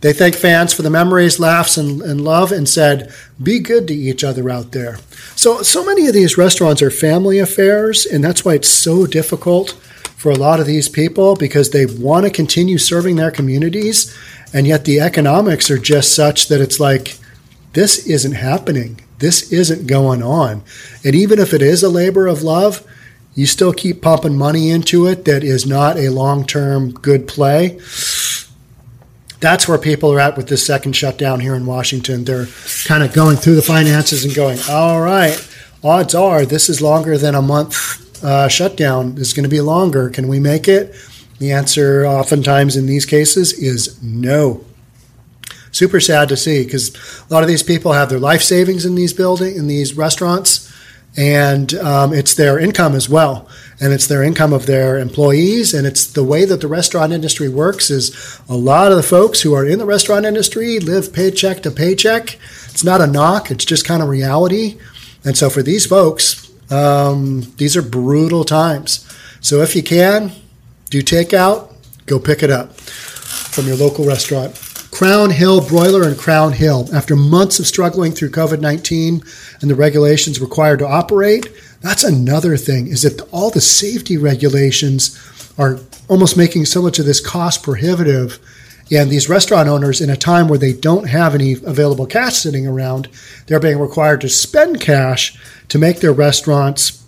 They 0.00 0.12
thanked 0.12 0.38
fans 0.38 0.72
for 0.72 0.82
the 0.82 0.90
memories, 0.90 1.40
laughs, 1.40 1.76
and, 1.76 2.00
and, 2.02 2.20
love 2.20 2.52
and 2.52 2.68
said, 2.68 3.12
be 3.42 3.58
good 3.58 3.88
to 3.88 3.94
each 3.94 4.22
other 4.22 4.48
out 4.48 4.70
there. 4.70 4.98
So, 5.34 5.62
so 5.62 5.84
many 5.84 6.06
of 6.06 6.14
these 6.14 6.38
restaurants 6.38 6.82
are 6.82 6.90
family 6.90 7.40
affairs, 7.40 8.06
and 8.06 8.22
that's 8.22 8.44
why 8.44 8.54
it's 8.54 8.68
so 8.68 9.06
difficult 9.06 9.70
for 10.16 10.30
a 10.30 10.36
lot 10.36 10.60
of 10.60 10.66
these 10.66 10.88
people 10.88 11.34
because 11.34 11.70
they 11.70 11.86
want 11.86 12.26
to 12.26 12.30
continue 12.30 12.78
serving 12.78 13.16
their 13.16 13.32
communities, 13.32 14.16
and 14.54 14.68
yet 14.68 14.84
the 14.84 15.00
economics 15.00 15.68
are 15.68 15.78
just 15.78 16.14
such 16.14 16.46
that 16.46 16.60
it's 16.60 16.78
like, 16.78 17.18
this 17.72 18.06
isn't 18.06 18.32
happening. 18.32 19.00
This 19.18 19.52
isn't 19.52 19.86
going 19.86 20.22
on. 20.22 20.62
And 21.04 21.14
even 21.14 21.38
if 21.38 21.52
it 21.52 21.62
is 21.62 21.82
a 21.82 21.88
labor 21.88 22.26
of 22.26 22.42
love, 22.42 22.86
you 23.34 23.46
still 23.46 23.72
keep 23.72 24.02
pumping 24.02 24.36
money 24.36 24.70
into 24.70 25.06
it 25.06 25.24
that 25.24 25.44
is 25.44 25.66
not 25.66 25.96
a 25.96 26.08
long 26.08 26.44
term 26.44 26.92
good 26.92 27.28
play. 27.28 27.78
That's 29.40 29.68
where 29.68 29.78
people 29.78 30.12
are 30.12 30.18
at 30.18 30.36
with 30.36 30.48
this 30.48 30.66
second 30.66 30.94
shutdown 30.94 31.38
here 31.40 31.54
in 31.54 31.64
Washington. 31.64 32.24
They're 32.24 32.48
kind 32.86 33.04
of 33.04 33.12
going 33.12 33.36
through 33.36 33.54
the 33.54 33.62
finances 33.62 34.24
and 34.24 34.34
going, 34.34 34.58
all 34.68 35.00
right, 35.00 35.38
odds 35.84 36.14
are 36.14 36.44
this 36.44 36.68
is 36.68 36.82
longer 36.82 37.16
than 37.16 37.36
a 37.36 37.42
month 37.42 38.24
uh, 38.24 38.48
shutdown. 38.48 39.16
Is 39.18 39.32
going 39.32 39.44
to 39.44 39.48
be 39.48 39.60
longer. 39.60 40.10
Can 40.10 40.26
we 40.26 40.40
make 40.40 40.66
it? 40.66 40.94
The 41.38 41.52
answer, 41.52 42.04
oftentimes 42.04 42.76
in 42.76 42.86
these 42.86 43.06
cases, 43.06 43.52
is 43.52 44.02
no 44.02 44.64
super 45.72 46.00
sad 46.00 46.28
to 46.28 46.36
see 46.36 46.64
because 46.64 46.94
a 47.28 47.32
lot 47.32 47.42
of 47.42 47.48
these 47.48 47.62
people 47.62 47.92
have 47.92 48.08
their 48.08 48.18
life 48.18 48.42
savings 48.42 48.84
in 48.84 48.94
these 48.94 49.12
building 49.12 49.56
in 49.56 49.66
these 49.66 49.96
restaurants, 49.96 50.72
and 51.16 51.74
um, 51.74 52.12
it's 52.12 52.34
their 52.34 52.58
income 52.58 52.94
as 52.94 53.08
well, 53.08 53.48
and 53.80 53.92
it's 53.92 54.06
their 54.06 54.22
income 54.22 54.52
of 54.52 54.66
their 54.66 54.98
employees, 54.98 55.74
and 55.74 55.86
it's 55.86 56.06
the 56.06 56.24
way 56.24 56.44
that 56.44 56.60
the 56.60 56.68
restaurant 56.68 57.12
industry 57.12 57.48
works. 57.48 57.90
Is 57.90 58.40
a 58.48 58.56
lot 58.56 58.90
of 58.90 58.96
the 58.96 59.02
folks 59.02 59.42
who 59.42 59.54
are 59.54 59.66
in 59.66 59.78
the 59.78 59.86
restaurant 59.86 60.26
industry 60.26 60.78
live 60.78 61.12
paycheck 61.12 61.62
to 61.62 61.70
paycheck. 61.70 62.38
It's 62.70 62.84
not 62.84 63.00
a 63.00 63.06
knock; 63.06 63.50
it's 63.50 63.64
just 63.64 63.84
kind 63.84 64.02
of 64.02 64.08
reality. 64.08 64.78
And 65.24 65.36
so 65.36 65.50
for 65.50 65.62
these 65.62 65.84
folks, 65.84 66.50
um, 66.70 67.52
these 67.56 67.76
are 67.76 67.82
brutal 67.82 68.44
times. 68.44 69.04
So 69.40 69.62
if 69.62 69.74
you 69.74 69.82
can, 69.82 70.32
do 70.90 71.02
takeout, 71.02 71.72
go 72.06 72.18
pick 72.18 72.42
it 72.42 72.50
up 72.50 72.72
from 72.78 73.66
your 73.66 73.76
local 73.76 74.04
restaurant. 74.04 74.67
Crown 74.98 75.30
Hill 75.30 75.60
Broiler 75.60 76.02
and 76.02 76.18
Crown 76.18 76.54
Hill. 76.54 76.88
After 76.92 77.14
months 77.14 77.60
of 77.60 77.68
struggling 77.68 78.10
through 78.10 78.30
COVID 78.30 78.60
19 78.60 79.22
and 79.60 79.70
the 79.70 79.76
regulations 79.76 80.40
required 80.40 80.80
to 80.80 80.88
operate, 80.88 81.46
that's 81.80 82.02
another 82.02 82.56
thing 82.56 82.88
is 82.88 83.02
that 83.02 83.20
all 83.30 83.50
the 83.50 83.60
safety 83.60 84.16
regulations 84.16 85.16
are 85.56 85.78
almost 86.08 86.36
making 86.36 86.64
so 86.64 86.82
much 86.82 86.98
of 86.98 87.06
this 87.06 87.24
cost 87.24 87.62
prohibitive. 87.62 88.40
And 88.90 89.08
these 89.08 89.28
restaurant 89.28 89.68
owners, 89.68 90.00
in 90.00 90.10
a 90.10 90.16
time 90.16 90.48
where 90.48 90.58
they 90.58 90.72
don't 90.72 91.08
have 91.08 91.32
any 91.32 91.52
available 91.52 92.06
cash 92.06 92.34
sitting 92.34 92.66
around, 92.66 93.08
they're 93.46 93.60
being 93.60 93.78
required 93.78 94.20
to 94.22 94.28
spend 94.28 94.80
cash 94.80 95.38
to 95.68 95.78
make 95.78 96.00
their 96.00 96.12
restaurants 96.12 97.04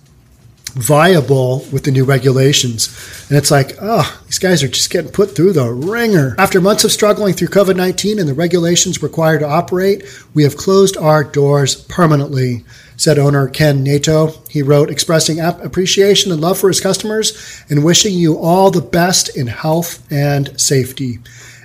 viable 0.75 1.67
with 1.73 1.85
the 1.85 1.91
new 1.91 2.05
regulations. 2.05 2.89
And 3.29 3.37
it's 3.37 3.51
like, 3.51 3.77
oh, 3.81 4.21
these 4.27 4.39
guys 4.39 4.63
are 4.63 4.69
just 4.69 4.91
getting 4.91 5.13
put 5.13 5.35
through 5.35 5.53
the 5.53 5.71
ringer. 5.71 6.35
After 6.39 6.61
months 6.61 6.85
of 6.85 6.93
struggling 6.93 7.35
through 7.35 7.49
COVID 7.49 7.77
19 7.77 8.19
and 8.19 8.29
the 8.29 8.35
regulations 8.35 9.03
required 9.03 9.41
to 9.41 9.49
operate, 9.49 10.05
we 10.35 10.43
have 10.43 10.57
closed 10.57 10.97
our 10.97 11.25
doors 11.25 11.75
permanently, 11.75 12.65
said 12.97 13.19
owner 13.19 13.49
Ken 13.49 13.83
Nato. 13.83 14.35
He 14.49 14.63
wrote, 14.63 14.91
expressing 14.91 15.41
appreciation 15.41 16.33
and 16.33 16.41
love 16.41 16.59
for 16.59 16.69
his 16.69 16.81
customers 16.81 17.63
and 17.69 17.85
wishing 17.85 18.15
you 18.15 18.39
all 18.39 18.71
the 18.71 18.81
best 18.81 19.37
in 19.37 19.47
health 19.47 20.07
and 20.11 20.59
safety. 20.61 21.19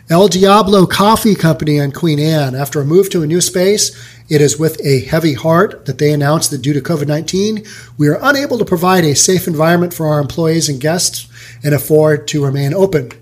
El 0.08 0.28
Diablo 0.28 0.86
Coffee 0.86 1.34
Company 1.34 1.80
on 1.80 1.92
Queen 1.92 2.20
Anne. 2.20 2.54
After 2.54 2.80
a 2.80 2.86
move 2.86 3.10
to 3.10 3.24
a 3.24 3.28
new 3.28 3.42
space, 3.42 3.90
it 4.30 4.40
is 4.40 4.60
with 4.60 4.80
a 4.86 5.04
heavy 5.06 5.34
heart 5.34 5.88
that 5.88 5.98
they 5.98 6.14
announced 6.14 6.52
that 6.52 6.62
due 6.62 6.74
to 6.74 6.80
COVID 6.82 7.08
19, 7.08 7.66
we 7.98 8.08
are 8.08 8.20
unable 8.22 8.60
to 8.60 8.66
provide 8.66 9.04
a 9.04 9.16
safe 9.16 9.48
environment 9.48 9.96
for 9.96 10.06
our 10.06 10.20
employees 10.20 10.70
and 10.70 10.80
guests 10.80 11.28
and 11.64 11.74
afford 11.74 12.28
to 12.28 12.46
remain 12.46 12.72
open. 12.72 13.14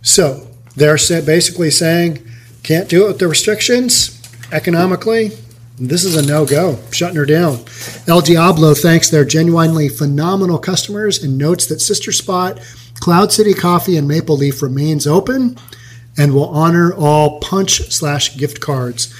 So 0.00 0.48
they're 0.74 0.96
basically 0.96 1.70
saying, 1.70 2.26
can't 2.62 2.88
do 2.88 3.04
it 3.04 3.08
with 3.08 3.18
the 3.18 3.28
restrictions 3.28 4.18
economically. 4.52 5.32
This 5.78 6.02
is 6.02 6.16
a 6.16 6.26
no 6.26 6.46
go, 6.46 6.78
shutting 6.92 7.16
her 7.16 7.26
down. 7.26 7.62
El 8.08 8.22
Diablo 8.22 8.72
thanks 8.72 9.10
their 9.10 9.26
genuinely 9.26 9.90
phenomenal 9.90 10.58
customers 10.58 11.22
and 11.22 11.36
notes 11.36 11.66
that 11.66 11.80
Sister 11.80 12.10
Spot, 12.10 12.58
Cloud 13.00 13.32
City 13.32 13.52
Coffee, 13.52 13.98
and 13.98 14.08
Maple 14.08 14.38
Leaf 14.38 14.62
remains 14.62 15.06
open 15.06 15.58
and 16.16 16.34
will 16.34 16.48
honor 16.48 16.94
all 16.94 17.40
punch 17.40 17.90
slash 17.90 18.36
gift 18.36 18.60
cards. 18.60 19.12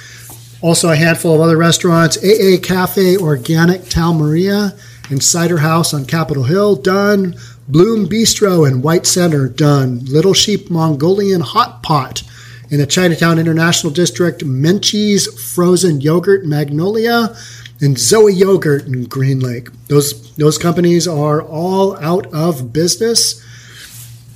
Also, 0.61 0.89
a 0.89 0.95
handful 0.95 1.35
of 1.35 1.41
other 1.41 1.57
restaurants 1.57 2.17
AA 2.17 2.57
Cafe 2.61 3.17
Organic 3.17 3.89
Tal 3.89 4.13
Maria 4.13 4.73
and 5.09 5.21
Cider 5.21 5.57
House 5.57 5.93
on 5.93 6.05
Capitol 6.05 6.43
Hill, 6.43 6.75
done. 6.75 7.35
Bloom 7.67 8.07
Bistro 8.07 8.67
and 8.67 8.83
White 8.83 9.05
Center, 9.05 9.47
done. 9.47 10.03
Little 10.05 10.33
Sheep 10.33 10.69
Mongolian 10.69 11.41
Hot 11.41 11.83
Pot 11.83 12.23
in 12.69 12.79
the 12.79 12.87
Chinatown 12.87 13.39
International 13.39 13.91
District, 13.91 14.43
Menchie's 14.43 15.27
Frozen 15.53 16.01
Yogurt 16.01 16.45
Magnolia, 16.45 17.35
and 17.81 17.99
Zoe 17.99 18.33
Yogurt 18.33 18.85
in 18.85 19.05
Green 19.05 19.39
Lake. 19.39 19.69
Those, 19.87 20.33
those 20.35 20.57
companies 20.57 21.07
are 21.07 21.41
all 21.41 21.97
out 21.99 22.25
of 22.33 22.73
business. 22.73 23.43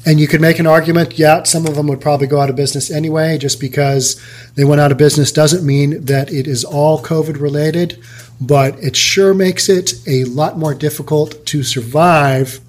And 0.07 0.21
you 0.21 0.27
could 0.29 0.39
make 0.39 0.57
an 0.57 0.65
argument, 0.65 1.19
yeah, 1.19 1.43
some 1.43 1.65
of 1.65 1.75
them 1.75 1.87
would 1.87 1.99
probably 1.99 2.27
go 2.27 2.39
out 2.39 2.49
of 2.49 2.55
business 2.55 2.89
anyway. 2.89 3.37
Just 3.37 3.59
because 3.59 4.15
they 4.55 4.63
went 4.63 4.79
out 4.79 4.93
of 4.93 4.97
business 4.97 5.33
doesn't 5.33 5.65
mean 5.65 6.05
that 6.05 6.31
it 6.31 6.47
is 6.47 6.63
all 6.63 7.03
COVID 7.03 7.41
related, 7.41 8.01
but 8.39 8.81
it 8.81 8.95
sure 8.95 9.33
makes 9.33 9.67
it 9.67 9.95
a 10.07 10.23
lot 10.23 10.57
more 10.57 10.73
difficult 10.73 11.45
to 11.47 11.61
survive 11.61 12.61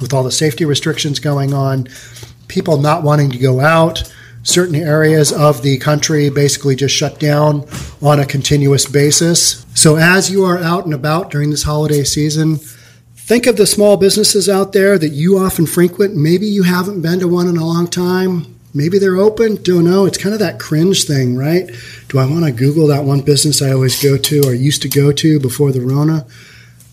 with 0.00 0.14
all 0.14 0.22
the 0.22 0.30
safety 0.30 0.64
restrictions 0.64 1.18
going 1.18 1.52
on, 1.52 1.88
people 2.46 2.78
not 2.78 3.02
wanting 3.02 3.30
to 3.30 3.38
go 3.38 3.58
out. 3.58 4.04
Certain 4.44 4.76
areas 4.76 5.32
of 5.32 5.62
the 5.62 5.76
country 5.78 6.30
basically 6.30 6.76
just 6.76 6.94
shut 6.94 7.18
down 7.18 7.66
on 8.00 8.20
a 8.20 8.24
continuous 8.24 8.86
basis. 8.86 9.66
So, 9.74 9.96
as 9.96 10.30
you 10.30 10.44
are 10.44 10.58
out 10.58 10.84
and 10.84 10.94
about 10.94 11.32
during 11.32 11.50
this 11.50 11.64
holiday 11.64 12.04
season, 12.04 12.60
Think 13.30 13.46
of 13.46 13.56
the 13.56 13.64
small 13.64 13.96
businesses 13.96 14.48
out 14.48 14.72
there 14.72 14.98
that 14.98 15.10
you 15.10 15.38
often 15.38 15.64
frequent. 15.64 16.16
Maybe 16.16 16.46
you 16.46 16.64
haven't 16.64 17.00
been 17.00 17.20
to 17.20 17.28
one 17.28 17.46
in 17.46 17.56
a 17.56 17.64
long 17.64 17.86
time. 17.86 18.58
Maybe 18.74 18.98
they're 18.98 19.18
open. 19.18 19.62
Don't 19.62 19.84
know. 19.84 20.04
It's 20.04 20.18
kind 20.18 20.32
of 20.32 20.40
that 20.40 20.58
cringe 20.58 21.04
thing, 21.04 21.36
right? 21.36 21.70
Do 22.08 22.18
I 22.18 22.26
want 22.26 22.44
to 22.44 22.50
Google 22.50 22.88
that 22.88 23.04
one 23.04 23.20
business 23.20 23.62
I 23.62 23.70
always 23.70 24.02
go 24.02 24.16
to 24.16 24.40
or 24.48 24.52
used 24.52 24.82
to 24.82 24.88
go 24.88 25.12
to 25.12 25.38
before 25.38 25.70
the 25.70 25.80
Rona? 25.80 26.26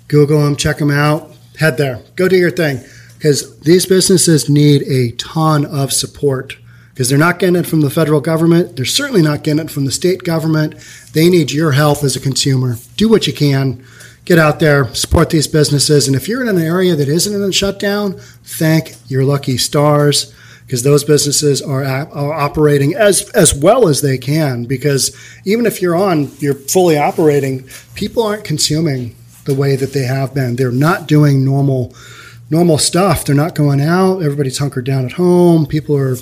Google 0.10 0.44
them, 0.44 0.56
check 0.56 0.78
them 0.78 0.92
out, 0.92 1.32
head 1.58 1.78
there. 1.78 2.04
Go 2.16 2.28
do 2.28 2.38
your 2.38 2.52
thing. 2.52 2.82
Because 3.16 3.60
these 3.62 3.88
businesses 3.88 4.48
need 4.48 4.84
a 4.84 5.14
ton 5.14 5.66
of 5.66 5.92
support 5.92 6.56
because 6.90 7.10
they're 7.10 7.18
not 7.18 7.40
getting 7.40 7.56
it 7.56 7.66
from 7.66 7.82
the 7.82 7.90
federal 7.90 8.22
government. 8.22 8.76
They're 8.76 8.86
certainly 8.86 9.24
not 9.24 9.44
getting 9.44 9.66
it 9.66 9.72
from 9.72 9.86
the 9.86 9.92
state 9.92 10.24
government. 10.24 10.76
They 11.14 11.30
need 11.30 11.50
your 11.52 11.72
help 11.72 12.04
as 12.04 12.16
a 12.16 12.20
consumer. 12.20 12.76
Do 12.96 13.10
what 13.10 13.26
you 13.26 13.34
can 13.34 13.84
get 14.28 14.38
out 14.38 14.60
there, 14.60 14.94
support 14.94 15.30
these 15.30 15.48
businesses. 15.48 16.06
And 16.06 16.16
if 16.16 16.28
you're 16.28 16.42
in 16.42 16.50
an 16.50 16.62
area 16.62 16.96
that 16.96 17.08
isn't 17.08 17.34
in 17.34 17.42
a 17.42 17.54
shutdown, 17.54 18.20
thank 18.44 18.96
your 19.10 19.24
lucky 19.24 19.58
stars 19.58 20.34
because 20.66 20.84
those 20.84 21.06
businesses 21.06 21.62
are, 21.62 21.86
are 21.86 22.34
operating 22.34 22.94
as 22.94 23.30
as 23.30 23.56
well 23.56 23.88
as 23.88 24.02
they 24.02 24.18
can. 24.18 24.66
Because 24.66 25.16
even 25.46 25.66
if 25.66 25.82
you're 25.82 25.96
on, 25.96 26.30
you're 26.40 26.54
fully 26.54 26.98
operating, 26.98 27.70
people 27.96 28.22
aren't 28.22 28.44
consuming 28.44 29.16
the 29.46 29.56
way 29.56 29.78
that 29.78 29.94
they 29.94 30.04
have 30.04 30.34
been. 30.34 30.58
They're 30.58 30.72
not 30.72 31.08
doing 31.08 31.46
normal 31.46 31.96
normal 32.50 32.78
stuff. 32.78 33.24
They're 33.24 33.36
not 33.36 33.56
going 33.56 33.80
out. 33.80 34.22
Everybody's 34.22 34.58
hunkered 34.58 34.86
down 34.86 35.06
at 35.06 35.14
home. 35.14 35.66
People 35.66 35.98
are, 35.98 36.18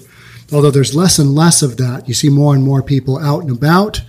although 0.54 0.72
there's 0.72 0.96
less 0.96 1.18
and 1.18 1.34
less 1.34 1.64
of 1.64 1.78
that. 1.78 2.08
You 2.08 2.14
see 2.14 2.30
more 2.30 2.54
and 2.54 2.64
more 2.64 2.84
people 2.84 3.18
out 3.18 3.42
and 3.42 3.52
about. 3.52 4.02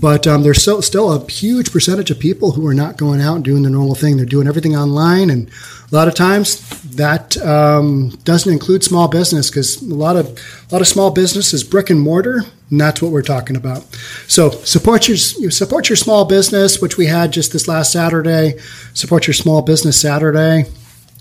But 0.00 0.26
um, 0.26 0.42
there's 0.42 0.62
so, 0.62 0.80
still 0.80 1.12
a 1.12 1.30
huge 1.30 1.70
percentage 1.70 2.10
of 2.10 2.18
people 2.18 2.52
who 2.52 2.66
are 2.66 2.74
not 2.74 2.96
going 2.96 3.20
out 3.20 3.36
and 3.36 3.44
doing 3.44 3.62
the 3.62 3.70
normal 3.70 3.94
thing. 3.94 4.16
They're 4.16 4.26
doing 4.26 4.48
everything 4.48 4.74
online, 4.74 5.30
and 5.30 5.48
a 5.90 5.94
lot 5.94 6.08
of 6.08 6.14
times 6.14 6.58
that 6.96 7.36
um, 7.38 8.10
doesn't 8.24 8.52
include 8.52 8.82
small 8.82 9.06
business 9.06 9.50
because 9.50 9.80
a 9.82 9.94
lot 9.94 10.16
of 10.16 10.26
a 10.26 10.74
lot 10.74 10.80
of 10.80 10.88
small 10.88 11.12
business 11.12 11.52
is 11.52 11.62
brick 11.62 11.90
and 11.90 12.00
mortar, 12.00 12.42
and 12.70 12.80
that's 12.80 13.00
what 13.00 13.12
we're 13.12 13.22
talking 13.22 13.54
about. 13.54 13.84
So 14.26 14.50
support 14.50 15.06
your 15.06 15.16
support 15.16 15.88
your 15.88 15.96
small 15.96 16.24
business, 16.24 16.82
which 16.82 16.96
we 16.96 17.06
had 17.06 17.32
just 17.32 17.52
this 17.52 17.68
last 17.68 17.92
Saturday. 17.92 18.58
Support 18.94 19.28
your 19.28 19.34
small 19.34 19.62
business 19.62 20.00
Saturday. 20.00 20.64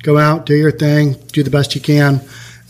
Go 0.02 0.18
out, 0.18 0.46
do 0.46 0.56
your 0.56 0.72
thing, 0.72 1.14
do 1.32 1.44
the 1.44 1.52
best 1.52 1.76
you 1.76 1.82
can. 1.82 2.22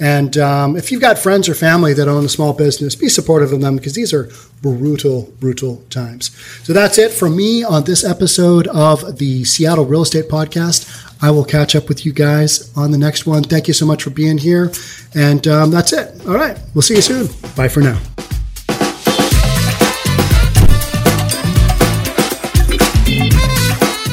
And 0.03 0.37
um, 0.37 0.75
if 0.75 0.91
you've 0.91 0.99
got 0.99 1.17
friends 1.17 1.47
or 1.47 1.55
family 1.55 1.93
that 1.93 2.09
own 2.09 2.25
a 2.25 2.29
small 2.29 2.51
business, 2.51 2.93
be 2.93 3.07
supportive 3.07 3.53
of 3.53 3.61
them 3.61 3.77
because 3.77 3.93
these 3.93 4.13
are 4.13 4.29
brutal, 4.61 5.31
brutal 5.39 5.77
times. 5.89 6.35
So 6.63 6.73
that's 6.73 6.97
it 6.97 7.13
from 7.13 7.37
me 7.37 7.63
on 7.63 7.85
this 7.85 8.03
episode 8.03 8.67
of 8.67 9.17
the 9.17 9.45
Seattle 9.45 9.85
Real 9.85 10.01
Estate 10.01 10.27
Podcast. 10.27 10.89
I 11.21 11.31
will 11.31 11.45
catch 11.45 11.73
up 11.73 11.87
with 11.87 12.05
you 12.05 12.11
guys 12.11 12.69
on 12.75 12.91
the 12.91 12.97
next 12.97 13.25
one. 13.25 13.43
Thank 13.43 13.69
you 13.69 13.73
so 13.73 13.85
much 13.85 14.03
for 14.03 14.09
being 14.09 14.37
here. 14.37 14.73
And 15.15 15.47
um, 15.47 15.71
that's 15.71 15.93
it. 15.93 16.27
All 16.27 16.35
right. 16.35 16.59
We'll 16.73 16.81
see 16.81 16.95
you 16.95 17.01
soon. 17.01 17.27
Bye 17.55 17.69
for 17.69 17.79
now. 17.79 17.97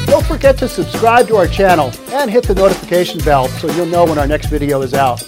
Don't 0.05 0.25
forget 0.25 0.57
to 0.59 0.69
subscribe 0.69 1.27
to 1.27 1.35
our 1.35 1.47
channel 1.47 1.91
and 2.11 2.31
hit 2.31 2.45
the 2.45 2.55
notification 2.55 3.19
bell 3.25 3.49
so 3.49 3.69
you'll 3.71 3.87
know 3.87 4.05
when 4.05 4.17
our 4.17 4.27
next 4.27 4.45
video 4.45 4.81
is 4.83 4.93
out. 4.93 5.21